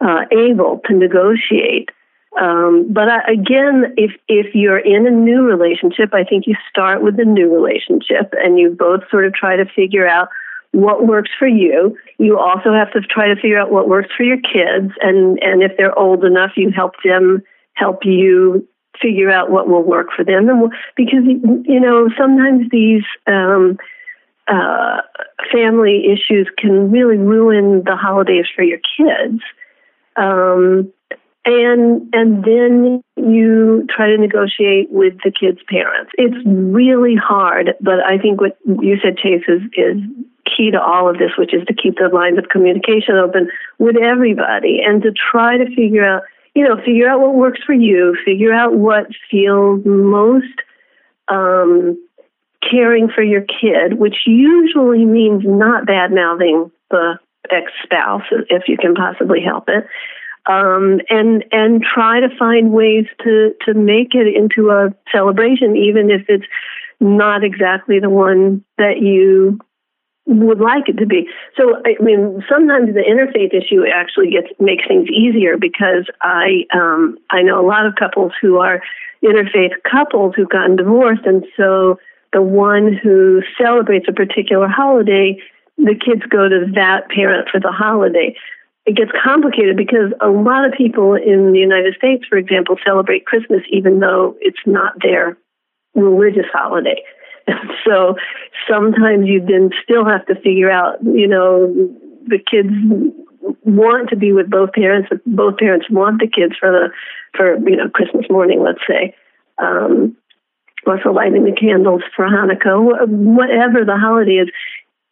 [0.00, 1.88] uh, able to negotiate
[2.40, 7.02] Um, but I, again, if if you're in a new relationship, I think you start
[7.02, 10.28] with the new relationship, and you both sort of try to figure out
[10.72, 11.96] what works for you.
[12.18, 15.62] You also have to try to figure out what works for your kids, and and
[15.62, 17.42] if they're old enough, you help them
[17.74, 18.66] help you
[19.00, 20.48] figure out what will work for them.
[20.48, 23.78] And because you know sometimes these um,
[24.48, 25.00] uh,
[25.52, 29.42] family issues can really ruin the holidays for your kids.
[30.16, 30.92] Um,
[31.46, 36.10] and and then you try to negotiate with the kids' parents.
[36.14, 40.00] It's really hard, but I think what you said, Chase, is is
[40.44, 43.96] key to all of this, which is to keep the lines of communication open with
[43.96, 46.22] everybody and to try to figure out,
[46.54, 50.54] you know, figure out what works for you, figure out what feels most
[51.28, 51.98] um,
[52.70, 57.18] caring for your kid, which usually means not bad mouthing the
[57.50, 59.86] ex spouse if you can possibly help it.
[60.46, 66.10] Um, and and try to find ways to to make it into a celebration, even
[66.10, 66.44] if it's
[67.00, 69.58] not exactly the one that you
[70.26, 71.28] would like it to be.
[71.56, 77.18] So I mean, sometimes the interfaith issue actually gets makes things easier because I um,
[77.30, 78.80] I know a lot of couples who are
[79.22, 81.98] interfaith couples who've gotten divorced, and so
[82.32, 85.38] the one who celebrates a particular holiday,
[85.78, 88.34] the kids go to that parent for the holiday
[88.86, 93.24] it gets complicated because a lot of people in the United States, for example, celebrate
[93.24, 95.38] Christmas even though it's not their
[95.94, 97.02] religious holiday.
[97.84, 98.16] So
[98.66, 101.66] sometimes you then still have to figure out, you know,
[102.26, 102.70] the kids
[103.64, 106.88] want to be with both parents, but both parents want the kids for the
[107.36, 109.14] for you know Christmas morning, let's say,
[109.58, 110.16] um,
[110.86, 114.48] or for lighting the candles for Hanukkah, whatever the holiday is.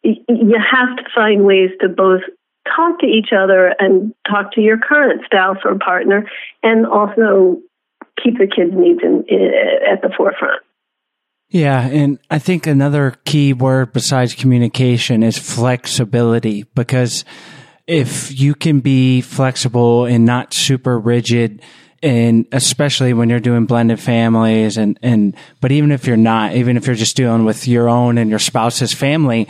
[0.03, 2.21] You have to find ways to both
[2.75, 6.29] talk to each other and talk to your current spouse or partner,
[6.61, 7.61] and also
[8.21, 9.51] keep the kids' needs in, in,
[9.89, 10.61] at the forefront.
[11.53, 17.23] Yeah, and I think another key word besides communication is flexibility because
[17.85, 21.61] if you can be flexible and not super rigid
[22.01, 26.75] and especially when you're doing blended families and and but even if you're not even
[26.75, 29.47] if you're just dealing with your own and your spouse's family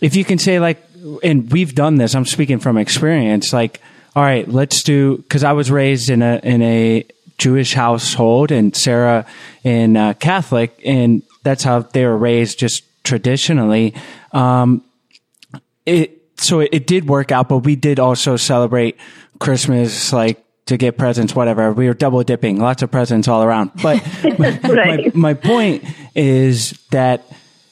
[0.00, 0.82] if you can say like
[1.22, 2.14] and we've done this.
[2.14, 3.52] I'm speaking from experience.
[3.52, 3.80] Like,
[4.14, 7.04] all right, let's do because I was raised in a in a
[7.38, 9.24] Jewish household and Sarah
[9.64, 13.94] in uh, Catholic, and that's how they were raised, just traditionally.
[14.32, 14.84] Um,
[15.86, 18.96] it so it, it did work out, but we did also celebrate
[19.38, 21.72] Christmas like to get presents, whatever.
[21.72, 23.70] We were double dipping, lots of presents all around.
[23.82, 24.02] But
[24.38, 24.62] right.
[24.64, 27.24] my, my point is that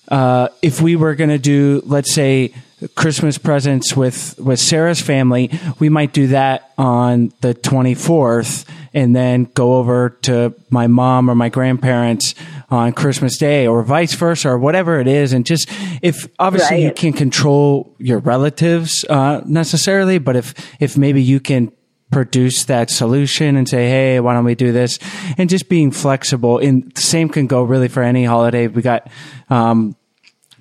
[0.09, 2.55] uh, if we were going to do, let's say,
[2.95, 9.45] Christmas presents with with Sarah's family, we might do that on the 24th and then
[9.55, 12.35] go over to my mom or my grandparents
[12.71, 15.33] on Christmas Day or vice versa or whatever it is.
[15.33, 15.69] And just
[16.03, 16.85] if obviously Right.
[16.85, 21.73] you can't control your relatives uh, necessarily but if if maybe you can
[22.13, 24.99] produce that solution and say hey why don't we do this?
[25.39, 26.59] And just being flexible.
[26.59, 28.67] And the same can go really for any holiday.
[28.69, 29.09] We got
[29.49, 29.97] um,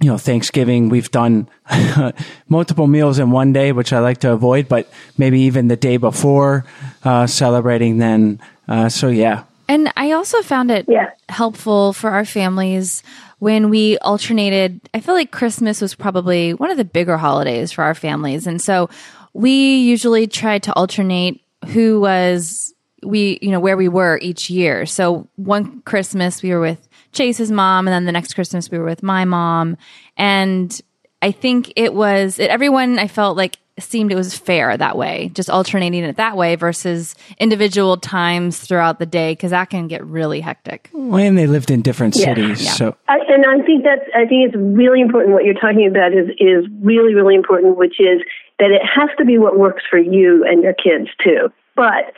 [0.02, 1.48] you know, Thanksgiving, we've done
[2.50, 5.98] multiple meals in one day, which I like to avoid, but maybe even the day
[5.98, 6.66] before
[7.04, 8.40] uh, celebrating then.
[8.68, 9.44] Uh, so, yeah.
[9.68, 11.10] And I also found it Yeah.
[11.30, 13.04] helpful for our families
[13.40, 14.80] when we alternated.
[14.94, 18.48] I feel like Christmas was probably one of the bigger holidays for our families.
[18.48, 18.90] And so
[19.34, 24.86] we usually tried to alternate who was we, you know, where we were each year.
[24.88, 28.86] So one Christmas we were with Chase's mom and then the next Christmas we were
[28.86, 29.78] with my mom.
[30.18, 30.80] And
[31.22, 35.30] I think it was it, everyone I felt like seemed it was fair that way,
[35.34, 40.06] just alternating it that way versus individual times throughout the day because that can get
[40.06, 40.90] really hectic.
[40.94, 42.26] And they lived in different Yeah.
[42.26, 42.64] cities.
[42.64, 42.72] Yeah.
[42.72, 45.34] So, I, and I think that's I think it's really important.
[45.34, 48.22] What you're talking about is is really really important, which is
[48.60, 51.50] that it has to be what works for you and your kids too.
[51.76, 52.14] But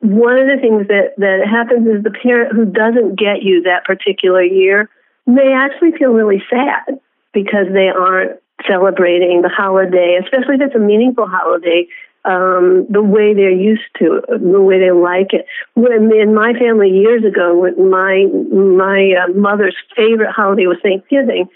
[0.00, 3.84] one of the things that that happens is the parent who doesn't get you that
[3.84, 4.88] particular year
[5.26, 6.98] may actually feel really sad
[7.32, 11.86] because they aren't celebrating the holiday, especially if it's a meaningful holiday,
[12.24, 15.46] um, the way they're used to, the way they like it.
[15.74, 21.46] When in my family years ago, when my my uh, mother's favorite holiday was Thanksgiving,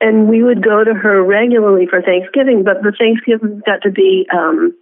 [0.00, 4.26] and we would go to her regularly for Thanksgiving, but the Thanksgiving got to be
[4.32, 4.76] um,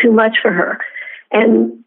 [0.00, 0.78] too much for her,
[1.32, 1.84] and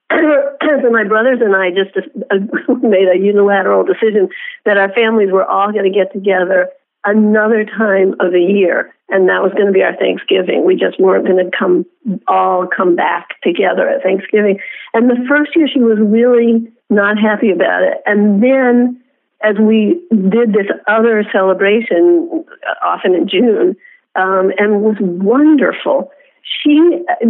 [0.81, 4.29] so my brothers and I just uh, made a unilateral decision
[4.65, 6.69] that our families were all going to get together
[7.05, 10.65] another time of the year, and that was going to be our Thanksgiving.
[10.65, 11.85] We just weren't going to come
[12.27, 14.59] all come back together at Thanksgiving.
[14.93, 19.01] And the first year, she was really not happy about it, and then
[19.43, 23.75] as we did this other celebration, uh, often in June,
[24.15, 26.11] um, and it was wonderful
[26.43, 27.25] she uh,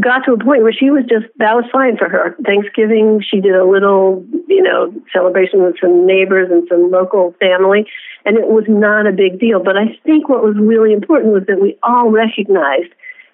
[0.00, 2.36] got to a point where she was just that was fine for her.
[2.44, 7.86] Thanksgiving, she did a little, you know, celebration with some neighbors and some local family,
[8.24, 9.62] and it was not a big deal.
[9.62, 12.92] But I think what was really important was that we all recognized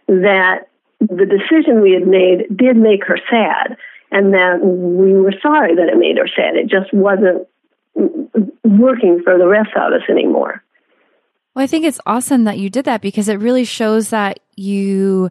[0.09, 0.69] that
[1.01, 3.77] the decision we had made did make her sad,
[4.11, 6.55] and that we were sorry that it made her sad.
[6.55, 7.49] It just wasn't
[8.65, 10.63] working for the rest of us anymore.
[11.55, 15.31] Well, I think it's awesome that you did that because it really shows that you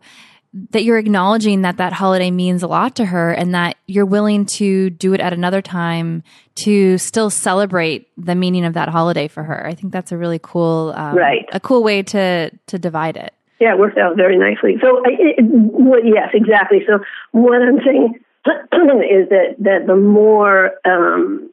[0.53, 4.45] that you're acknowledging that that holiday means a lot to her and that you're willing
[4.45, 6.23] to do it at another time
[6.55, 9.65] to still celebrate the meaning of that holiday for her.
[9.65, 11.45] I think that's a really cool, um, right?
[11.53, 13.33] A cool way to to divide it.
[13.59, 14.75] Yeah, it worked out very nicely.
[14.81, 16.79] So, it, well, yes, exactly.
[16.87, 16.99] So,
[17.31, 21.50] what I'm saying is that that the more um,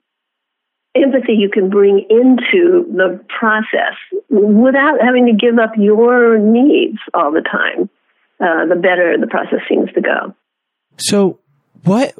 [0.94, 3.94] empathy you can bring into the process
[4.29, 7.88] without having to give up your needs all the time,
[8.40, 10.35] uh, the better the process seems to go.
[10.98, 11.38] So,
[11.85, 12.14] what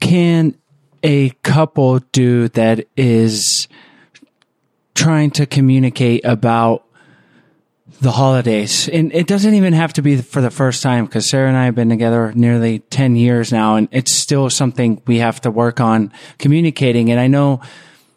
[0.00, 0.54] can
[1.02, 3.68] a couple do that is
[4.94, 6.86] trying to communicate about
[8.00, 8.88] the holidays.
[8.88, 11.66] And it doesn't even have to be for the first time because Sarah and I
[11.66, 15.80] have been together nearly 10 years now, and it's still something we have to work
[15.80, 17.10] on communicating.
[17.10, 17.60] And I know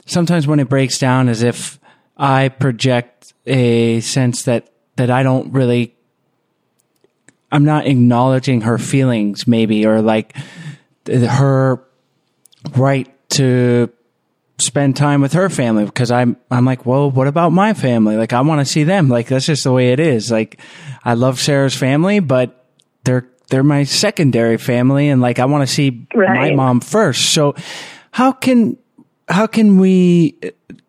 [0.06, 1.80] sometimes when it breaks down as if
[2.18, 5.96] I project a sense that that I don't really
[7.52, 10.36] I'm not acknowledging her feelings maybe or like
[11.08, 11.84] her
[12.76, 13.92] right to
[14.58, 18.16] spend time with her family because I'm I'm like, well, what about my family?
[18.16, 19.10] Like I want to see them.
[19.10, 20.32] Like that's just the way it is.
[20.32, 20.60] Like
[21.04, 22.66] I love Sarah's family, but
[23.04, 26.52] they're they're my secondary family and like I want to see right.
[26.52, 27.34] my mom first.
[27.34, 27.56] So
[28.12, 28.78] how can
[29.28, 30.38] how can we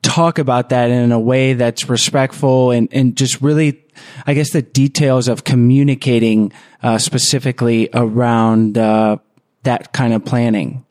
[0.02, 3.84] talk about that in a way that's respectful and, and just really,
[4.26, 9.18] I guess, the details of communicating uh, specifically around uh,
[9.62, 10.84] that kind of planning?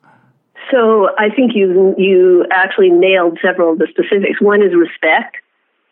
[0.72, 4.42] So I think you you actually nailed several of the specifics.
[4.42, 5.38] One is respect.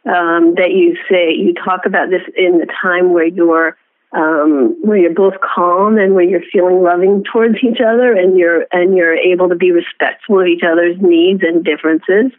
[0.04, 3.78] Um, that you say you talk about this in the time where you're
[4.14, 8.66] um, where you're both calm and where you're feeling loving towards each other and you're
[8.72, 12.32] and you're able to be respectful of each other's needs and differences.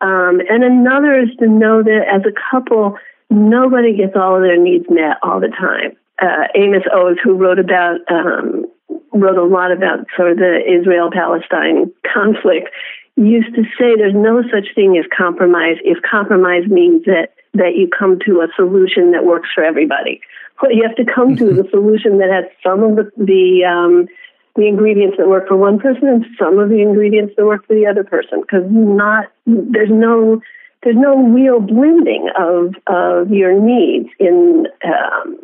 [0.00, 2.96] Um, and another is to know that as a couple,
[3.28, 5.96] nobody gets all of their needs met all the time.
[6.22, 8.64] Uh, Amos Oz, who wrote about um,
[9.12, 12.70] wrote a lot about sort of the Israel Palestine conflict,
[13.16, 17.88] used to say there's no such thing as compromise if compromise means that that you
[17.88, 20.20] come to a solution that works for everybody
[20.68, 24.08] you have to come to the solution that has some of the the, um,
[24.56, 27.74] the ingredients that work for one person and some of the ingredients that work for
[27.74, 28.40] the other person.
[28.42, 30.40] Because not there's no
[30.82, 35.38] there's no real blending of of your needs in um,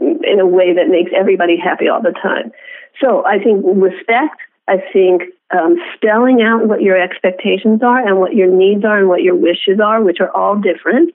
[0.00, 2.52] in a way that makes everybody happy all the time.
[3.00, 4.40] So I think respect.
[4.68, 5.22] I think
[5.56, 9.36] um, spelling out what your expectations are and what your needs are and what your
[9.36, 11.14] wishes are, which are all different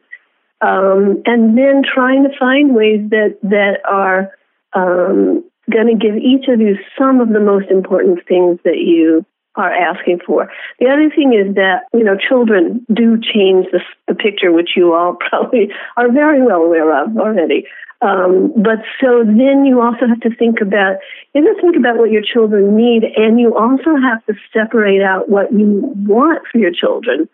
[0.62, 4.32] um, and then trying to find ways that that are
[4.74, 9.26] um, going to give each of you some of the most important things that you
[9.56, 10.50] are asking for.
[10.80, 14.94] The other thing is that you know children do change the, the picture, which you
[14.94, 17.66] all probably are very well aware of already.
[18.02, 20.98] Um, but so then you also have to think about
[21.34, 25.02] you have to think about what your children need, and you also have to separate
[25.02, 27.30] out what you want for your children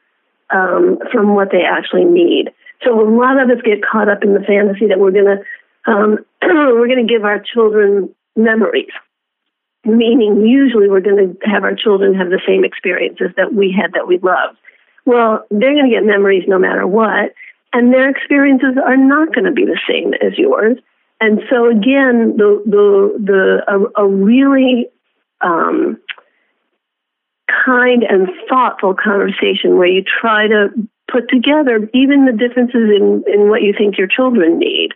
[0.49, 2.51] um, from what they actually need.
[2.83, 5.37] So a lot of us get caught up in the fantasy that we're gonna
[5.85, 8.91] um, we're gonna give our children memories,
[9.85, 14.07] meaning usually we're gonna have our children have the same experiences that we had that
[14.07, 14.57] we loved.
[15.05, 17.33] Well, they're gonna get memories no matter what,
[17.73, 20.77] and their experiences are not going to be the same as yours.
[21.19, 24.87] And so again, the the the a, a really
[25.41, 25.99] um,
[27.65, 30.69] kind and thoughtful conversation where you try to
[31.11, 34.89] put together even the differences in, in what you think your children need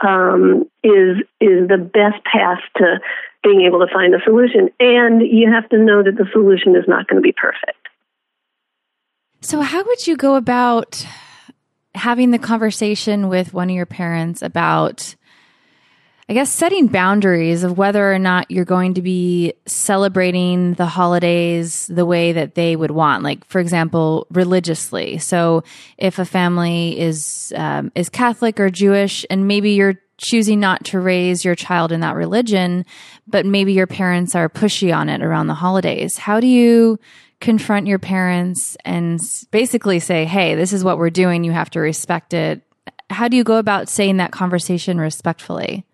[0.00, 3.00] um, is is the best path to
[3.42, 4.70] being able to find a solution.
[4.80, 7.88] And you have to know that the solution is not going to be perfect.
[9.40, 11.06] So, how would you go about
[11.94, 15.14] having the conversation with one of your parents about
[16.26, 21.86] I guess setting boundaries of whether or not you're going to be celebrating the holidays
[21.86, 23.22] the way that they would want.
[23.22, 25.18] Like, for example, religiously.
[25.18, 25.64] So,
[25.98, 31.00] if a family is um, is Catholic or Jewish, and maybe you're choosing not to
[31.00, 32.86] raise your child in that religion,
[33.26, 36.16] but maybe your parents are pushy on it around the holidays.
[36.16, 36.98] How do you
[37.40, 39.20] confront your parents and
[39.50, 41.44] basically say, "Hey, this is what we're doing.
[41.44, 42.62] You have to respect it."
[43.10, 45.84] How do you go about saying that conversation respectfully?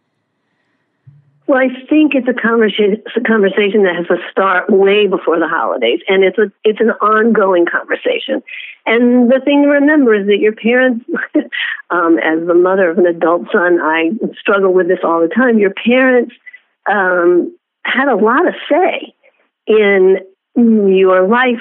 [1.51, 5.49] Well, I think it's a conversation, a conversation that has to start way before the
[5.49, 8.41] holidays, and it's a it's an ongoing conversation.
[8.87, 11.05] And the thing to remember is that your parents,
[11.91, 15.59] um, as the mother of an adult son, I struggle with this all the time.
[15.59, 16.37] Your parents
[16.89, 17.53] um,
[17.85, 19.13] had a lot of say
[19.67, 20.19] in
[20.55, 21.59] your life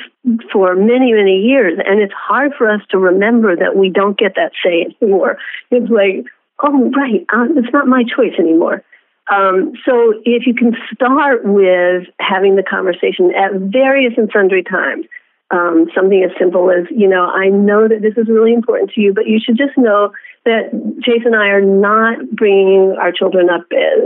[0.53, 4.35] for many, many years, and it's hard for us to remember that we don't get
[4.35, 5.39] that say anymore.
[5.71, 6.25] It's like,
[6.61, 8.83] oh, right, uh, it's not my choice anymore.
[9.31, 15.05] Um, so if you can start with having the conversation at various and sundry times,
[15.51, 19.01] um, something as simple as, you know, I know that this is really important to
[19.01, 20.11] you, but you should just know
[20.45, 20.71] that
[21.03, 23.99] Jason and I are not bringing our children up as,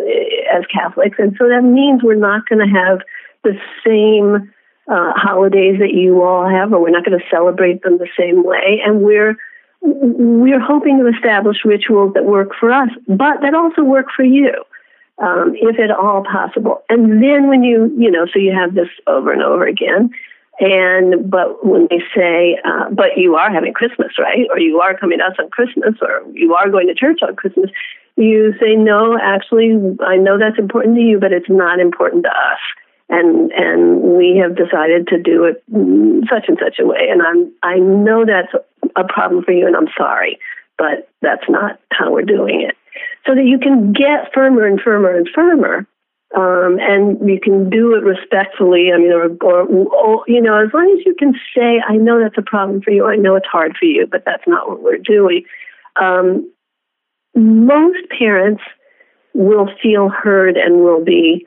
[0.54, 3.00] as Catholics, and so that means we're not going to have
[3.44, 3.56] the
[3.86, 4.52] same
[4.88, 8.44] uh, holidays that you all have, or we're not going to celebrate them the same
[8.44, 9.38] way, and we're
[9.86, 14.54] we're hoping to establish rituals that work for us, but that also work for you
[15.20, 16.82] um, if at all possible.
[16.90, 20.12] And then when you, you know, so you have this over and over again.
[20.60, 24.48] And but when they say, uh, but you are having Christmas, right?
[24.52, 27.36] Or you are coming to us on Christmas, or you are going to church on
[27.36, 27.72] Christmas,
[28.16, 29.72] you say, no, actually,
[30.06, 32.60] I know that's important to you, but it's not important to us.
[33.10, 35.64] And and we have decided to do it
[36.30, 37.08] such and such a way.
[37.10, 38.54] And I'm I know that's
[38.96, 40.40] a problem for you, and I'm sorry,
[40.78, 42.78] but that's not how we're doing it
[43.26, 45.88] so that you can get firmer and firmer and firmer.
[46.36, 48.92] Um, and you can do it respectfully.
[48.92, 52.20] I mean, or, or, or, you know, as long as you can say, "I know
[52.20, 53.06] that's a problem for you.
[53.06, 55.44] I know it's hard for you, but that's not what we're doing."
[55.96, 56.52] Um,
[57.36, 58.64] most parents
[59.34, 61.46] will feel heard and will be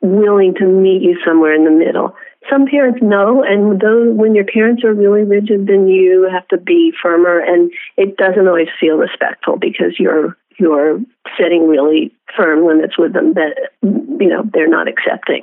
[0.00, 2.14] willing to meet you somewhere in the middle.
[2.48, 6.56] Some parents know, and those when your parents are really rigid, then you have to
[6.56, 11.00] be firmer, and it doesn't always feel respectful because you're you're
[11.38, 15.42] setting really firm limits with them that you know they're not accepting.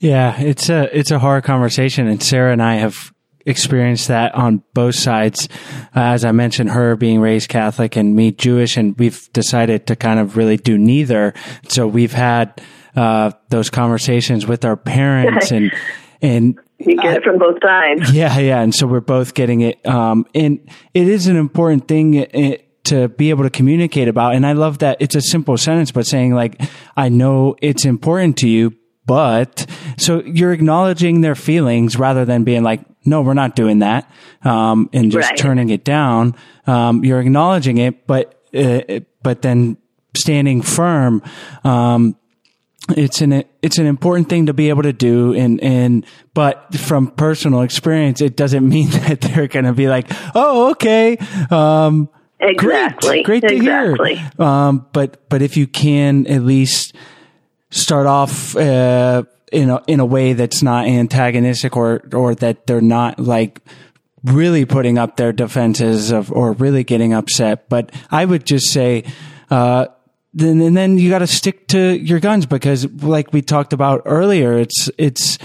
[0.00, 3.12] Yeah, it's a it's a hard conversation, and Sarah and I have
[3.46, 5.48] experienced that on both sides.
[5.96, 9.96] Uh, as I mentioned, her being raised Catholic and me Jewish, and we've decided to
[9.96, 11.34] kind of really do neither.
[11.68, 12.60] So we've had
[12.94, 15.72] uh, those conversations with our parents, and
[16.22, 18.12] and you get it from both sides.
[18.12, 19.84] Yeah, yeah, and so we're both getting it.
[19.86, 20.60] Um, and
[20.94, 22.14] it is an important thing.
[22.14, 24.34] It, to be able to communicate about.
[24.34, 26.60] And I love that it's a simple sentence, but saying like,
[26.96, 28.74] I know it's important to you,
[29.06, 29.66] but
[29.96, 34.10] so you're acknowledging their feelings rather than being like, no, we're not doing that.
[34.42, 35.38] Um, and just right.
[35.38, 36.34] turning it down.
[36.66, 39.78] Um, you're acknowledging it, but, uh, but then
[40.14, 41.22] standing firm.
[41.64, 42.16] Um,
[42.96, 47.08] it's an it's an important thing to be able to do and and but from
[47.08, 51.18] personal experience it doesn't mean that they're going to be like oh okay
[51.50, 52.08] um
[52.40, 53.22] Exactly.
[53.22, 54.16] Great, great to exactly.
[54.16, 54.30] hear.
[54.38, 56.94] Um, but but if you can at least
[57.70, 62.80] start off uh, in a in a way that's not antagonistic or or that they're
[62.80, 63.60] not like
[64.24, 67.68] really putting up their defenses of or really getting upset.
[67.68, 69.04] But I would just say.
[69.50, 69.86] Uh,
[70.34, 74.02] then and then you got to stick to your guns because like we talked about
[74.04, 75.38] earlier it's it's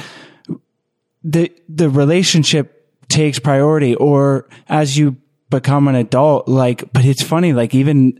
[1.23, 5.15] the the relationship takes priority or as you
[5.53, 8.19] become an adult, like, but it's funny, like even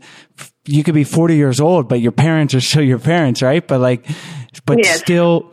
[0.66, 3.66] you could be 40 years old, but your parents are still your parents, right?
[3.66, 4.06] But like,
[4.64, 5.00] but yes.
[5.00, 5.52] still,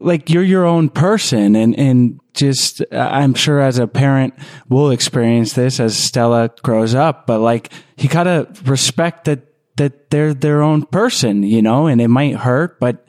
[0.00, 4.34] like you're your own person and, and just, I'm sure as a parent
[4.68, 9.46] will experience this as Stella grows up, but like you gotta respect that,
[9.76, 13.06] that they're their own person, you know, and it might hurt, but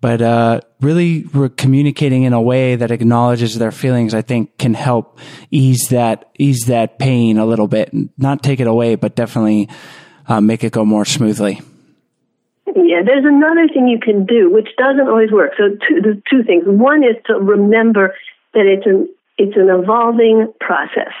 [0.00, 1.24] but uh, really
[1.56, 5.18] communicating in a way that acknowledges their feelings, I think, can help
[5.50, 7.90] ease that ease that pain a little bit.
[8.16, 9.68] Not take it away, but definitely
[10.28, 11.60] uh, make it go more smoothly.
[12.66, 15.52] Yeah, there's another thing you can do, which doesn't always work.
[15.56, 16.64] So, two, there's two things.
[16.66, 18.14] One is to remember
[18.54, 21.12] that it's an it's an evolving process.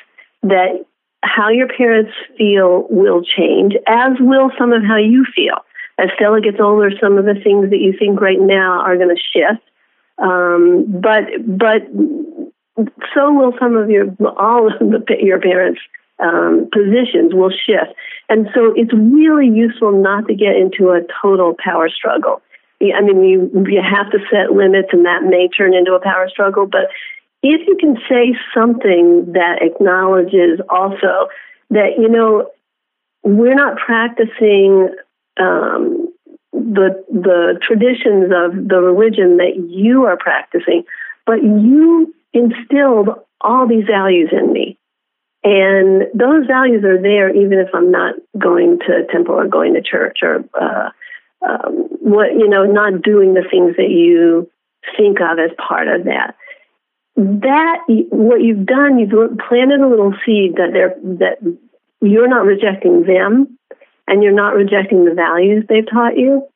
[0.42, 0.84] That
[1.24, 5.56] how your parents feel will change, as will some of how you feel
[5.98, 9.14] as Stella gets older, some of the things that you think right now are going
[9.14, 9.62] to shift.
[10.18, 11.82] Um, but but
[13.14, 15.80] so will some of your all of the, your parents'
[16.20, 17.94] um, positions will shift.
[18.28, 22.42] And so it's really useful not to get into a total power struggle.
[22.80, 26.28] I mean, you, you have to set limits and that may turn into a power
[26.28, 26.88] struggle, but
[27.42, 31.28] if you can say something that acknowledges also
[31.70, 32.50] that, you know,
[33.22, 34.94] we're not practicing
[35.38, 36.12] um,
[36.52, 40.84] the the traditions of the religion that you are practicing,
[41.26, 43.08] but you instilled
[43.40, 44.78] all these values in me.
[45.44, 49.82] And those values are there even if I'm not going to temple or going to
[49.82, 50.90] church or uh,
[51.46, 54.50] um, what you know, not doing the things that you
[54.96, 56.34] think of as part of that.
[57.16, 57.78] That
[58.10, 61.38] what you've done, you've planted a little seed that they're that
[62.00, 63.57] you're not rejecting them,
[64.08, 66.46] and you're not rejecting the values they've taught you.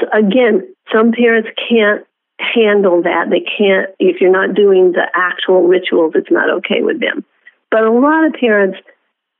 [0.00, 0.62] So again,
[0.92, 2.06] some parents can't
[2.38, 3.30] handle that.
[3.30, 6.12] They can't if you're not doing the actual rituals.
[6.14, 7.24] It's not okay with them.
[7.70, 8.78] But a lot of parents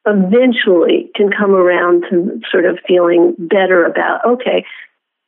[0.07, 4.65] eventually can come around to sort of feeling better about, okay,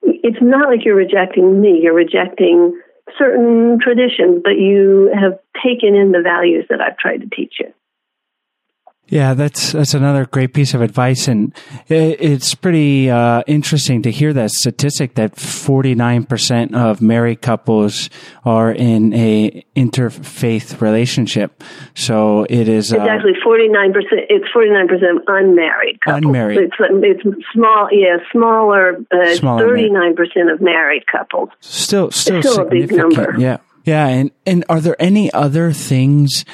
[0.03, 2.79] it's not like you're rejecting me, you're rejecting
[3.19, 7.73] certain traditions, but you have taken in the values that I've tried to teach you.
[9.09, 11.55] Yeah, that's that's another great piece of advice, and
[11.89, 18.11] it's pretty uh, interesting to hear that statistic that forty nine percent of married couples
[18.45, 21.63] are in a interfaith relationship.
[21.95, 22.91] So it is.
[22.91, 24.23] It's uh, actually forty nine percent.
[24.29, 26.25] It's forty nine percent unmarried couples.
[26.25, 26.59] Unmarried.
[26.59, 27.89] It's, it's small.
[27.93, 28.97] Yeah, smaller.
[29.13, 31.51] Uh, thirty nine percent of married couples.
[31.61, 33.37] Still, still, still a big number.
[33.39, 33.59] Yeah.
[33.87, 36.45] Yeah, and, and are there any other things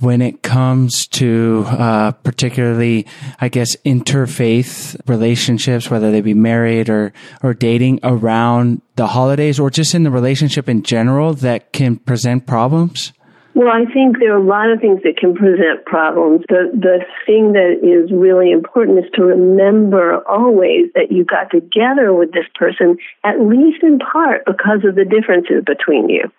[0.00, 3.06] when it comes to uh, particularly,
[3.40, 9.70] I guess, interfaith relationships, whether they be married or or dating around the holidays, or
[9.70, 13.14] just in the relationship in general, that can present problems?
[13.54, 16.44] Well, I think there are a lot of things that can present problems.
[16.50, 22.12] The the thing that is really important is to remember always that you got together
[22.12, 26.30] with this person at least in part because of the differences between you.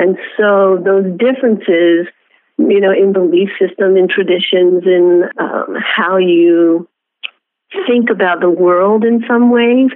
[0.00, 2.06] And so those differences,
[2.56, 6.88] you know, in belief system, in traditions, in um, how you
[7.86, 9.90] think about the world in some ways,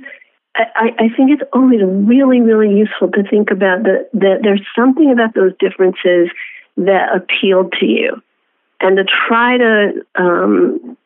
[0.56, 5.10] I, I think it's always really, really useful to think about that, that there's something
[5.10, 6.28] about those differences
[6.76, 8.22] that appealed to you.
[8.82, 10.98] And to try to, um,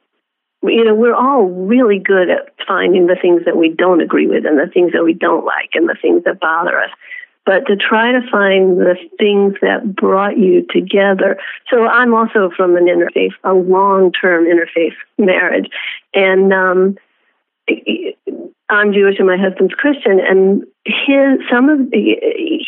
[0.65, 4.45] you know, we're all really good at finding the things that we don't agree with
[4.45, 6.91] and the things that we don't like and the things that bother us
[7.49, 11.39] but to try to find the things that brought you together.
[11.73, 15.71] So I'm also from an interfaith, a long-term interfaith marriage,
[16.13, 16.99] and um,
[18.69, 22.17] I'm Jewish and my husband's Christian, and his some of the,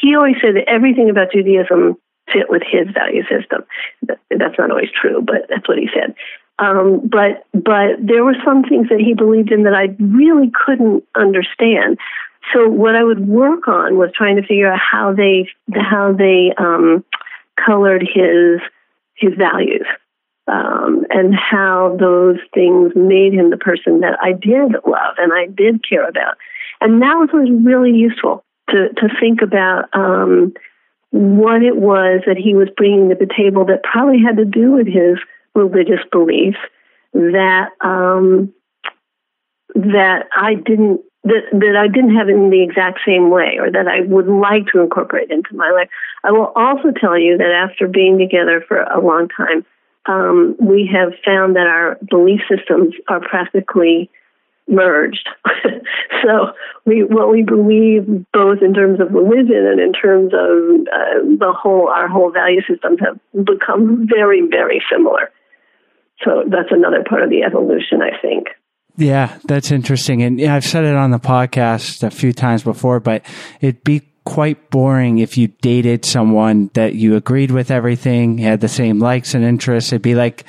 [0.00, 1.98] he always said that everything about Judaism
[2.32, 3.66] fit with his value system.
[4.06, 6.14] That's not always true, but that's what he said.
[6.58, 11.04] Um, but but there were some things that he believed in that I really couldn't
[11.14, 11.98] understand.
[12.52, 16.52] So what I would work on was trying to figure out how they how they
[16.58, 17.04] um,
[17.64, 18.60] colored his
[19.14, 19.86] his values
[20.48, 25.46] um, and how those things made him the person that I did love and I
[25.46, 26.36] did care about.
[26.80, 30.54] And that was really useful to to think about um,
[31.10, 34.72] what it was that he was bringing to the table that probably had to do
[34.72, 35.18] with his
[35.54, 36.58] religious beliefs
[37.12, 38.52] that um,
[39.74, 43.86] that I didn't that that I didn't have in the exact same way or that
[43.86, 45.88] I would like to incorporate into my life.
[46.24, 49.64] I will also tell you that after being together for a long time,
[50.06, 54.10] um, we have found that our belief systems are practically
[54.66, 55.28] merged.
[56.22, 56.52] so
[56.86, 61.52] we what we believe both in terms of religion and in terms of uh, the
[61.52, 65.30] whole our whole value systems have become very very similar.
[66.24, 68.48] So that's another part of the evolution, I think.
[69.00, 70.22] Yeah, that's interesting.
[70.22, 73.24] And I've said it on the podcast a few times before, but
[73.60, 78.68] it'd be quite boring if you dated someone that you agreed with everything, had the
[78.68, 79.92] same likes and interests.
[79.92, 80.44] It'd be like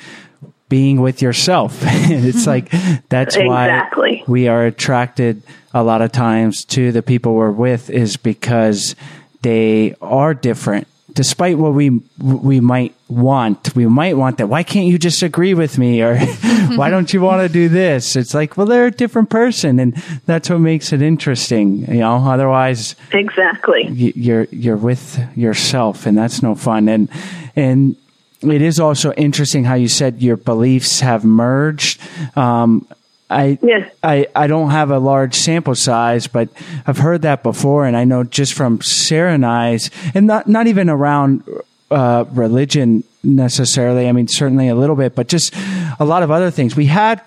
[0.68, 1.78] being with yourself.
[1.82, 2.70] it's like
[3.08, 4.18] that's exactly.
[4.18, 5.42] why we are attracted
[5.72, 8.94] a lot of times to the people we're with is because
[9.40, 14.48] they are different despite what we we might want, we might want that.
[14.48, 16.18] Why can't you just agree with me, or
[16.76, 18.16] why don't you want to do this?
[18.16, 19.94] It's like, well, they're a different person, and
[20.26, 21.80] that's what makes it interesting.
[21.86, 26.88] You know, otherwise, exactly, you're you're with yourself, and that's no fun.
[26.88, 27.08] And
[27.56, 27.96] and
[28.42, 32.00] it is also interesting how you said your beliefs have merged.
[32.36, 32.86] Um,
[33.32, 33.90] I, yes.
[34.02, 36.48] I, I don't have a large sample size, but
[36.86, 37.86] I've heard that before.
[37.86, 41.42] And I know just from Sarah and I's, and not, not even around
[41.90, 44.08] uh, religion necessarily.
[44.08, 45.54] I mean, certainly a little bit, but just
[45.98, 46.76] a lot of other things.
[46.76, 47.22] We had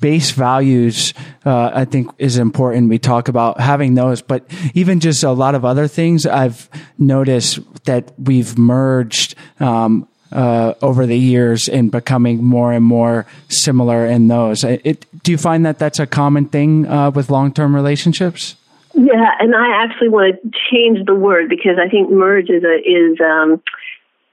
[0.00, 1.12] base values
[1.44, 5.56] uh, i think is important we talk about having those but even just a lot
[5.56, 6.68] of other things i've
[6.98, 14.06] noticed that we've merged um, uh, over the years in becoming more and more similar
[14.06, 18.56] in those it, do you find that that's a common thing uh, with long-term relationships
[18.94, 22.76] Yeah, and I actually want to change the word because I think merge is a,
[22.80, 23.62] is um,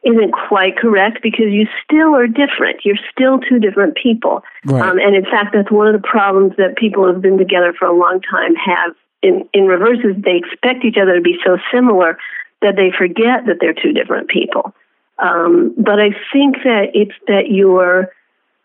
[0.03, 2.83] isn't quite correct because you still are different.
[2.83, 4.43] You're still two different people.
[4.65, 4.81] Right.
[4.81, 7.73] Um, and in fact, that's one of the problems that people who have been together
[7.77, 8.95] for a long time have.
[9.21, 12.17] In in reverse, is they expect each other to be so similar
[12.61, 14.75] that they forget that they're two different people.
[15.19, 18.09] Um, but I think that it's that your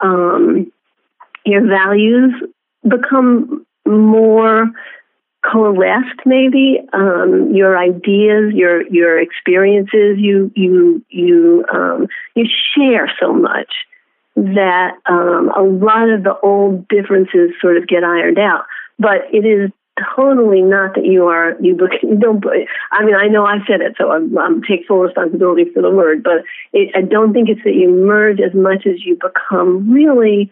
[0.00, 0.72] um,
[1.44, 2.34] your values
[2.86, 4.70] become more
[5.44, 6.80] coalesced maybe.
[6.92, 12.46] Um, your ideas your your experiences you you you um, you
[12.76, 13.72] share so much
[14.36, 18.64] that um, a lot of the old differences sort of get ironed out.
[18.98, 19.70] But it is
[20.16, 22.44] totally not that you are you, you don't
[22.92, 25.90] i mean i know i said it so i'm, I'm take full responsibility for the
[25.90, 29.90] word but it, i don't think it's that you merge as much as you become
[29.90, 30.50] really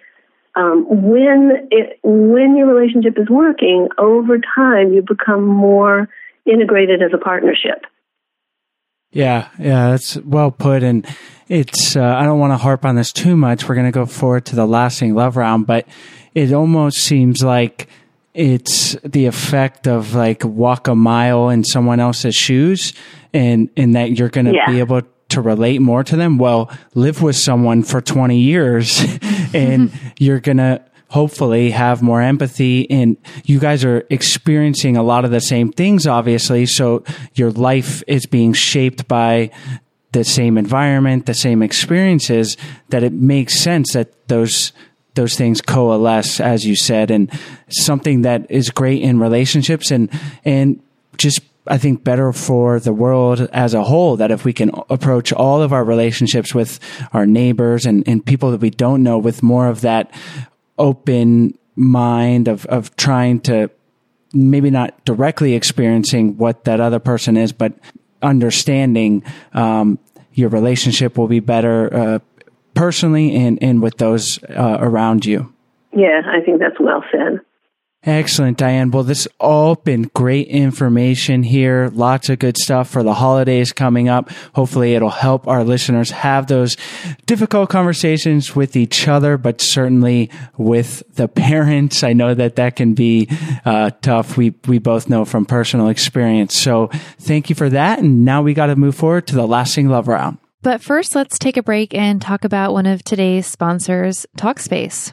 [0.55, 6.09] um, when it when your relationship is working over time you become more
[6.47, 7.85] integrated as a partnership
[9.13, 10.83] Yeah, yeah, that's well put.
[10.83, 11.07] And
[11.49, 13.67] it's, uh, I don't want to harp on this too much.
[13.67, 15.87] We're going to go forward to the lasting love round, but
[16.35, 17.89] it almost seems like
[18.37, 22.93] it's the effect of like walk a mile in someone else's shoes
[23.33, 24.71] and, and that you're going to Yeah.
[24.71, 26.39] be able to relate more to them.
[26.39, 29.03] Well, live with someone for 20 years
[29.55, 35.25] and you're going to hopefully have more empathy and you guys are experiencing a lot
[35.25, 36.67] of the same things, obviously.
[36.67, 39.51] So your life is being shaped by
[40.13, 42.57] the same environment, the same experiences
[42.89, 44.73] that it makes sense that those
[45.17, 47.31] those things coalesce as you said and
[47.69, 50.09] something that is great in relationships and
[50.45, 50.81] and
[51.17, 55.33] just I think better for the world as a whole that if we can approach
[55.33, 56.79] all of our relationships with
[57.13, 60.13] our neighbors and, and people that we don't know with more of that
[60.79, 63.71] open mind of, of trying to
[64.33, 67.73] maybe not directly experiencing what that other person is, but
[68.23, 69.99] understanding um,
[70.35, 72.19] your relationship will be better uh,
[72.77, 75.53] personally and, and with those uh, around you.
[75.93, 77.41] yeah i think that's well said
[78.07, 78.93] Excellent, Diane.
[78.93, 81.91] Well, this all been great information here.
[81.93, 84.31] Lots of good stuff for the holidays coming up.
[84.55, 86.77] Hopefully it'll help our listeners have those
[87.27, 92.05] difficult conversations with each other, but certainly with the parents.
[92.05, 93.29] I know that that can be
[93.65, 94.37] uh, tough.
[94.37, 96.57] We, we both know from personal experience.
[96.57, 97.99] So thank you for that.
[97.99, 100.39] And now we got to move forward to the lasting love round.
[100.67, 105.13] But first, let's take a break and talk about one of today's sponsors, Talkspace.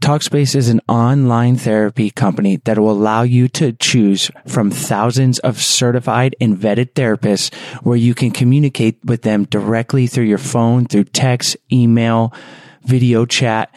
[0.00, 5.62] Talkspace is an online therapy company that will allow you to choose from thousands of
[5.62, 11.04] certified and vetted therapists where you can communicate with them directly through your phone, through
[11.04, 12.34] text, email,
[12.82, 13.72] video chat,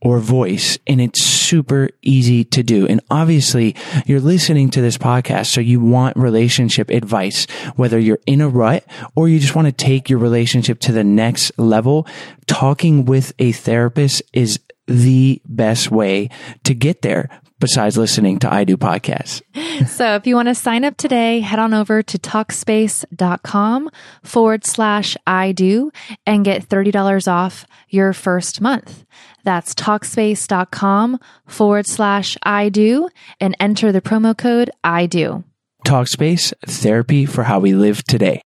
[0.00, 0.78] or voice.
[0.86, 2.86] And it's super easy to do.
[2.86, 3.74] And obviously
[4.06, 5.46] you're listening to this podcast.
[5.46, 7.46] So you want relationship advice,
[7.76, 8.84] whether you're in a rut
[9.14, 12.06] or you just want to take your relationship to the next level.
[12.46, 16.30] Talking with a therapist is the best way
[16.64, 17.28] to get there
[17.58, 19.42] besides listening to I Do podcasts.
[19.86, 23.90] So if you want to sign up today, head on over to talkspace.com
[24.24, 25.92] forward slash I do
[26.26, 29.04] and get $30 off your first month.
[29.44, 33.08] That's talkspace.com forward slash I do
[33.40, 35.44] and enter the promo code I do.
[35.86, 38.42] Talkspace, therapy for how we live today.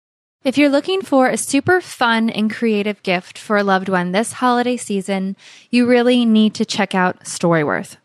[0.44, 4.34] If you're looking for a super fun and creative gift for a loved one this
[4.34, 5.36] holiday season,
[5.70, 7.98] you really need to check out Storyworth.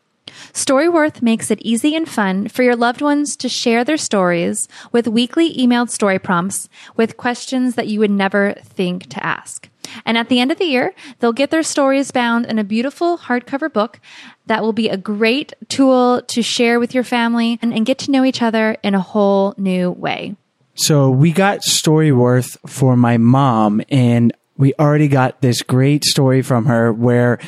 [0.52, 5.08] Storyworth makes it easy and fun for your loved ones to share their stories with
[5.08, 9.68] weekly emailed story prompts with questions that you would never think to ask.
[10.04, 13.18] And at the end of the year, they'll get their stories bound in a beautiful
[13.18, 14.00] hardcover book
[14.46, 18.10] that will be a great tool to share with your family and, and get to
[18.10, 20.36] know each other in a whole new way.
[20.74, 26.66] So we got Storyworth for my mom and we already got this great story from
[26.66, 27.38] her where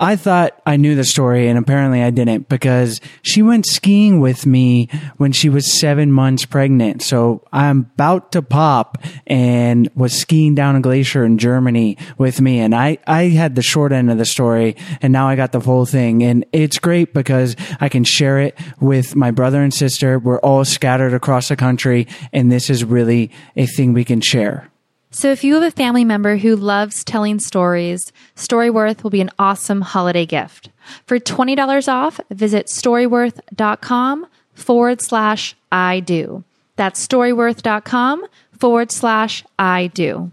[0.00, 4.46] I thought I knew the story and apparently I didn't because she went skiing with
[4.46, 7.02] me when she was seven months pregnant.
[7.02, 12.60] So I'm about to pop and was skiing down a glacier in Germany with me.
[12.60, 15.60] And I, I had the short end of the story and now I got the
[15.60, 16.22] full thing.
[16.22, 20.18] And it's great because I can share it with my brother and sister.
[20.18, 24.70] We're all scattered across the country and this is really a thing we can share.
[25.10, 29.30] So if you have a family member who loves telling stories, Storyworth will be an
[29.38, 30.70] awesome holiday gift.
[31.06, 36.44] For $20 off, visit storyworth.com forward slash I do.
[36.76, 40.32] That's storyworth.com forward slash I do.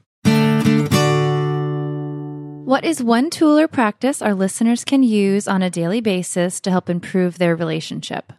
[2.66, 6.72] What is one tool or practice our listeners can use on a daily basis to
[6.72, 8.34] help improve their relationship?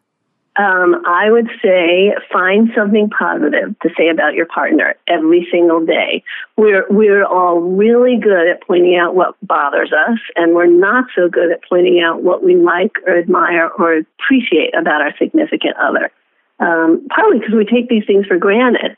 [0.59, 6.25] Um, I would say find something positive to say about your partner every single day.
[6.57, 11.29] We're we're all really good at pointing out what bothers us, and we're not so
[11.29, 16.11] good at pointing out what we like or admire or appreciate about our significant other.
[16.59, 18.97] Um, partly because we take these things for granted.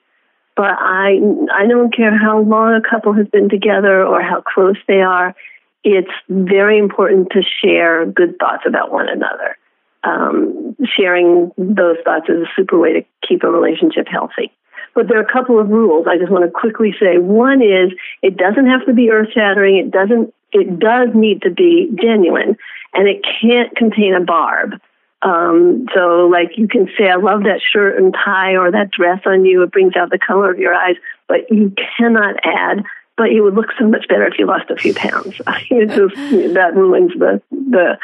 [0.54, 1.18] But I
[1.52, 5.34] I don't care how long a couple has been together or how close they are.
[5.82, 9.56] It's very important to share good thoughts about one another
[10.04, 14.52] um, sharing those thoughts is a super way to keep a relationship healthy.
[14.94, 17.18] But there are a couple of rules I just want to quickly say.
[17.18, 17.92] One is
[18.22, 19.76] it doesn't have to be earth shattering.
[19.76, 20.34] It doesn't.
[20.52, 22.56] It does need to be genuine,
[22.94, 24.80] and it can't contain a barb.
[25.22, 29.20] Um, so, like you can say, "I love that shirt and tie or that dress
[29.26, 29.62] on you.
[29.62, 30.96] It brings out the color of your eyes,"
[31.26, 32.84] but you cannot add.
[33.16, 35.40] But you would look so much better if you lost a few pounds.
[35.70, 37.98] it just that ruins the the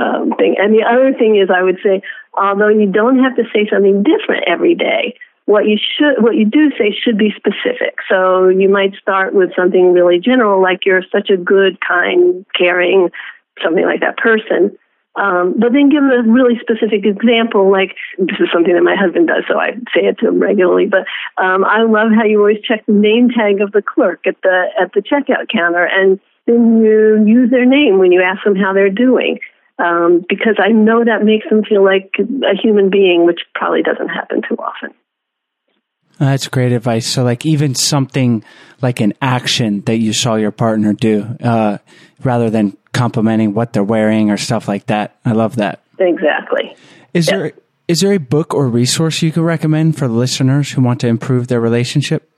[0.00, 0.56] um, thing.
[0.58, 2.02] And the other thing is, I would say,
[2.34, 5.14] although you don't have to say something different every day,
[5.46, 7.96] what you should, what you do say should be specific.
[8.08, 13.10] So you might start with something really general, like you're such a good, kind, caring,
[13.62, 14.76] something like that person.
[15.16, 19.26] Um, but then give a really specific example, like this is something that my husband
[19.26, 20.86] does, so I say it to him regularly.
[20.86, 21.04] But
[21.42, 24.66] um, I love how you always check the name tag of the clerk at the
[24.80, 28.72] at the checkout counter, and then you use their name when you ask them how
[28.72, 29.40] they're doing
[29.80, 34.08] um, because I know that makes them feel like a human being, which probably doesn't
[34.08, 34.94] happen too often.
[36.18, 37.06] That's great advice.
[37.06, 38.44] So, like, even something
[38.82, 41.78] like an action that you saw your partner do, uh,
[42.22, 45.16] rather than complimenting what they're wearing or stuff like that.
[45.24, 45.82] I love that.
[45.98, 46.76] Exactly.
[47.14, 47.52] Is there
[47.88, 51.48] is there a book or resource you could recommend for listeners who want to improve
[51.48, 52.29] their relationship?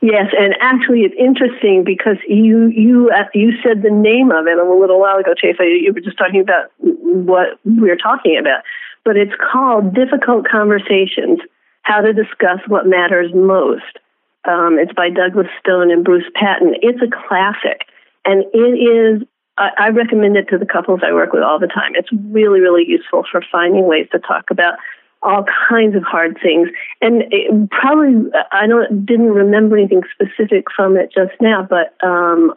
[0.00, 4.56] Yes, and actually, it's interesting because you you uh, you said the name of it
[4.56, 5.56] a little while ago, Chase.
[5.58, 8.62] You were just talking about what we are talking about,
[9.04, 11.40] but it's called "Difficult Conversations:
[11.82, 13.98] How to Discuss What Matters Most."
[14.44, 16.76] Um, it's by Douglas Stone and Bruce Patton.
[16.80, 17.82] It's a classic,
[18.24, 19.26] and it is.
[19.56, 21.96] I, I recommend it to the couples I work with all the time.
[21.96, 24.78] It's really, really useful for finding ways to talk about
[25.22, 26.68] all kinds of hard things.
[27.00, 32.54] And probably, I don't didn't remember anything specific from it just now, but um,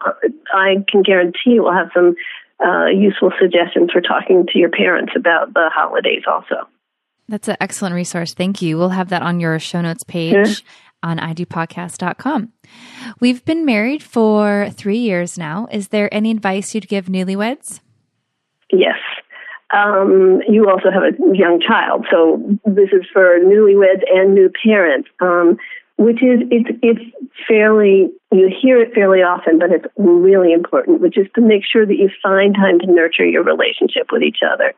[0.53, 2.16] I can guarantee we'll have some
[2.64, 6.68] uh, useful suggestions for talking to your parents about the holidays also.
[7.28, 8.34] That's an excellent resource.
[8.34, 8.78] Thank you.
[8.78, 10.53] We'll have that on your show notes page yeah.
[11.01, 12.51] on idopodcast.com.
[13.20, 15.68] We've been married for three years now.
[15.72, 17.80] Is there any advice you'd give newlyweds?
[18.72, 18.97] Yes
[19.74, 22.05] um, you also have a young child.
[22.11, 25.57] So this is for newlyweds and new parents, um,
[25.97, 27.01] which is it's it's
[27.47, 31.86] fairly you hear it fairly often, but it's really important, which is to make sure
[31.86, 34.74] that you find time to nurture your relationship with each other.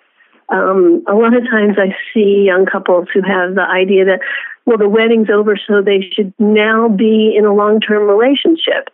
[0.50, 4.20] Um, a lot of times I see young couples who have the idea that
[4.66, 8.90] well the wedding's over, so they should now be in a long term relationship.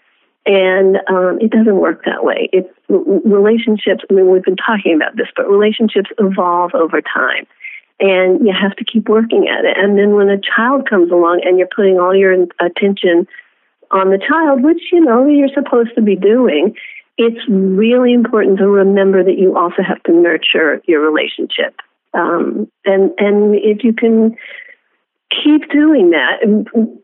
[0.50, 2.50] And um, it doesn't work that way.
[2.52, 4.04] It's relationships.
[4.10, 7.45] I mean, we've been talking about this, but relationships evolve over time,
[8.00, 9.78] and you have to keep working at it.
[9.78, 13.28] And then when a child comes along, and you're putting all your attention
[13.91, 16.76] on the child, which you know you're supposed to be doing,
[17.20, 21.76] it's really important to remember that you also have to nurture your relationship.
[22.16, 24.36] Um, and and if you can
[25.32, 26.40] keep doing that,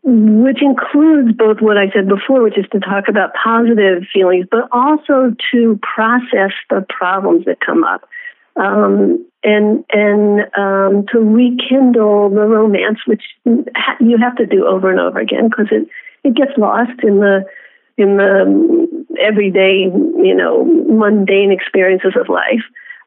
[0.02, 4.68] which includes both what I said before, which is to talk about positive feelings, but
[4.72, 8.08] also to process the problems that come up.
[8.56, 14.98] Um, and and um, to rekindle the romance, which you have to do over and
[14.98, 15.86] over again because it
[16.24, 17.44] it gets lost in the
[17.96, 19.90] in the everyday
[20.24, 22.64] you know mundane experiences of life.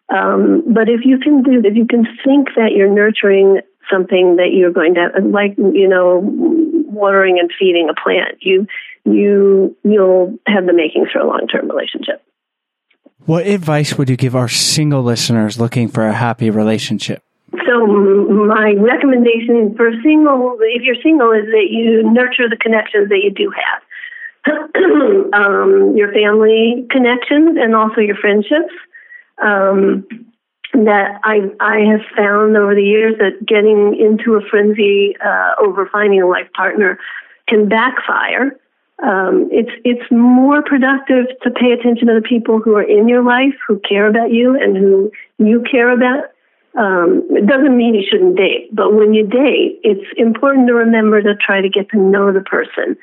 [0.09, 3.61] Um, but if you can do, if you can think that you're nurturing
[3.91, 8.37] something that you're going to like you know watering and feeding a plant.
[8.41, 8.67] You
[9.05, 12.23] you you'll have the makings for a long-term relationship.
[13.25, 17.23] What advice would you give our single listeners looking for a happy relationship?
[17.67, 23.19] So my recommendation for single if you're single is that you nurture the connections that
[23.23, 23.81] you do have.
[25.31, 28.73] Um, your family connections and also your friendships.
[29.43, 30.07] Um,
[30.73, 35.89] that I I have found over the years that getting into a frenzy uh, over
[35.91, 36.99] finding a life partner
[37.47, 38.57] can backfire.
[39.01, 43.23] Um, it's it's more productive to pay attention to the people who are in your
[43.23, 46.25] life, who care about you, and who you care about.
[46.77, 51.21] Um, it doesn't mean you shouldn't date, but when you date, it's important to remember
[51.21, 52.95] to try to get to know the person,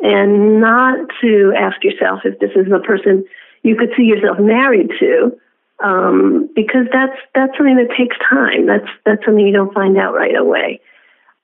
[0.00, 3.24] and not to ask yourself if this is the person
[3.62, 5.36] you could see yourself married to,
[5.82, 8.66] um, because that's that's something that takes time.
[8.66, 10.80] That's that's something you don't find out right away.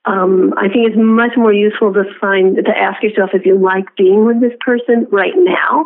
[0.05, 3.93] Um, I think it's much more useful to find to ask yourself if you like
[3.97, 5.85] being with this person right now,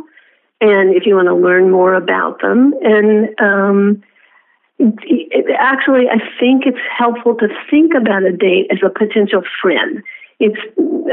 [0.62, 2.74] and if you want to learn more about them.
[2.84, 4.04] And um,
[4.78, 9.42] it, it, actually, I think it's helpful to think about a date as a potential
[9.62, 10.04] friend.
[10.40, 10.58] It's,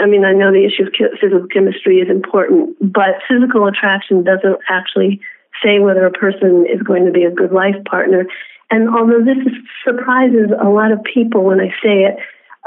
[0.01, 4.59] I mean, I know the issue of physical chemistry is important, but physical attraction doesn't
[4.68, 5.20] actually
[5.64, 8.26] say whether a person is going to be a good life partner.
[8.70, 9.38] And although this
[9.84, 12.16] surprises a lot of people when I say it,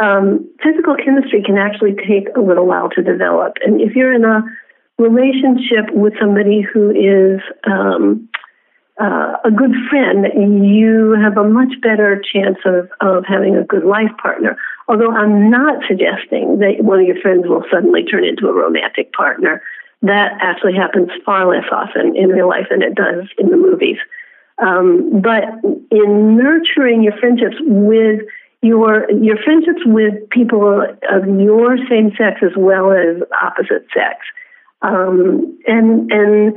[0.01, 3.57] um, physical chemistry can actually take a little while to develop.
[3.63, 4.41] And if you're in a
[4.97, 7.39] relationship with somebody who is
[7.69, 8.27] um,
[8.99, 10.25] uh, a good friend,
[10.63, 14.57] you have a much better chance of, of having a good life partner.
[14.87, 19.13] Although I'm not suggesting that one of your friends will suddenly turn into a romantic
[19.13, 19.61] partner.
[20.01, 23.97] That actually happens far less often in real life than it does in the movies.
[24.57, 25.43] Um, but
[25.91, 28.21] in nurturing your friendships with
[28.61, 34.19] your your friendships with people of your same sex as well as opposite sex,
[34.83, 36.53] um, and and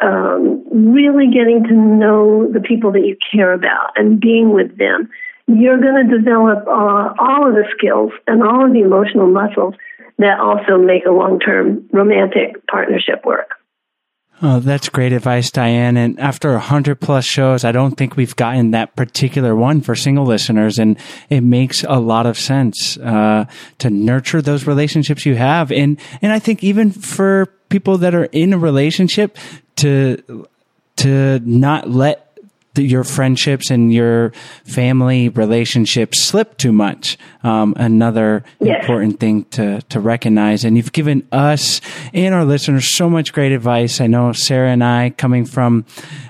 [0.00, 5.08] um, really getting to know the people that you care about and being with them,
[5.46, 9.74] you're going to develop uh, all of the skills and all of the emotional muscles
[10.18, 13.56] that also make a long term romantic partnership work.
[14.42, 15.96] Oh, that's great advice, Diane.
[15.96, 19.94] And after a hundred plus shows, I don't think we've gotten that particular one for
[19.94, 20.78] single listeners.
[20.78, 20.98] And
[21.30, 23.46] it makes a lot of sense, uh,
[23.78, 25.72] to nurture those relationships you have.
[25.72, 29.38] And, and I think even for people that are in a relationship
[29.76, 30.46] to,
[30.96, 32.25] to not let
[32.82, 34.32] your friendships and your
[34.64, 37.18] family relationships slip too much.
[37.42, 38.80] Um, another yes.
[38.80, 40.64] important thing to, to recognize.
[40.64, 41.80] And you've given us
[42.12, 44.00] and our listeners so much great advice.
[44.00, 45.84] I know Sarah and I, coming from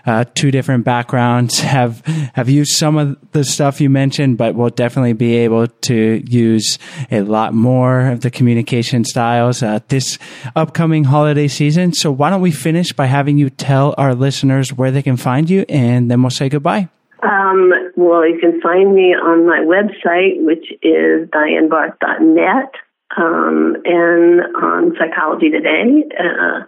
[0.05, 4.70] uh, two different backgrounds, have have used some of the stuff you mentioned, but we'll
[4.70, 6.78] definitely be able to use
[7.11, 10.18] a lot more of the communication styles uh, this
[10.55, 11.92] upcoming holiday season.
[11.92, 15.49] So why don't we finish by having you tell our listeners where they can find
[15.49, 16.89] you, and then we'll say goodbye?
[17.22, 22.72] Um, well, you can find me on my website, which is dianebarth.net,
[23.16, 26.05] um, and on Psychology Today.
[26.18, 26.64] Uh,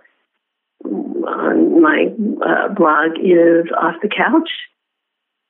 [0.84, 2.06] on my
[2.44, 4.50] uh, blog is Off the Couch.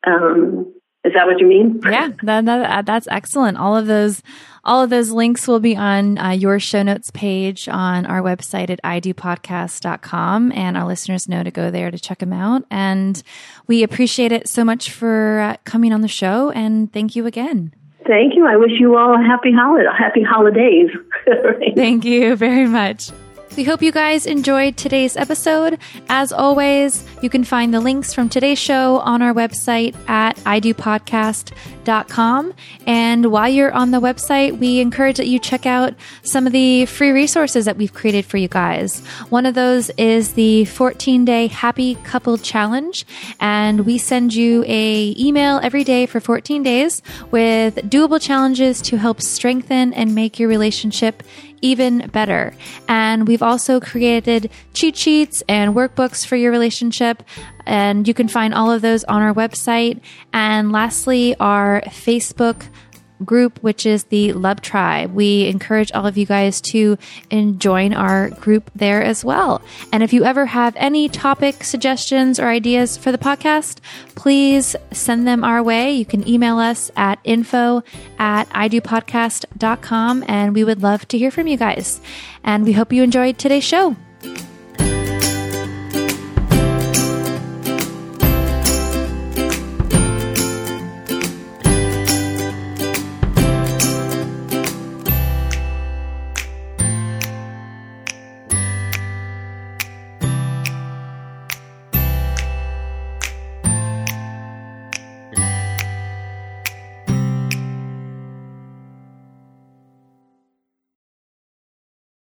[0.06, 0.72] Um,
[1.04, 1.80] is that what you mean?
[1.88, 3.56] Yeah, that, that, that's excellent.
[3.56, 4.22] All of those,
[4.64, 8.68] all of those links will be on uh, your show notes page on our website
[8.68, 10.52] at idopodcast.com.
[10.52, 12.64] And our listeners know to go there to check them out.
[12.70, 13.22] And
[13.68, 16.50] we appreciate it so much for uh, coming on the show.
[16.50, 17.72] And thank you again.
[18.06, 18.46] Thank you.
[18.46, 20.90] I wish you all a happy holiday, happy holidays.
[21.76, 23.10] Thank you very much.
[23.56, 25.80] We hope you guys enjoyed today's episode.
[26.08, 32.54] As always, you can find the links from today's show on our website at idopodcast.com.
[32.86, 36.86] And while you're on the website, we encourage that you check out some of the
[36.86, 39.00] free resources that we've created for you guys.
[39.30, 43.04] One of those is the 14 day happy couple challenge.
[43.40, 48.98] And we send you a email every day for 14 days with doable challenges to
[48.98, 51.24] help strengthen and make your relationship
[51.60, 52.54] even better.
[52.88, 57.22] And we've also created cheat sheets and workbooks for your relationship.
[57.66, 60.00] And you can find all of those on our website.
[60.32, 62.66] And lastly, our Facebook
[63.24, 65.12] group, which is the Love Tribe.
[65.12, 66.98] We encourage all of you guys to
[67.58, 69.62] join our group there as well.
[69.92, 73.78] And if you ever have any topic suggestions or ideas for the podcast,
[74.14, 75.92] please send them our way.
[75.92, 77.82] You can email us at info
[78.18, 82.00] at idopodcast.com and we would love to hear from you guys.
[82.44, 83.96] And we hope you enjoyed today's show.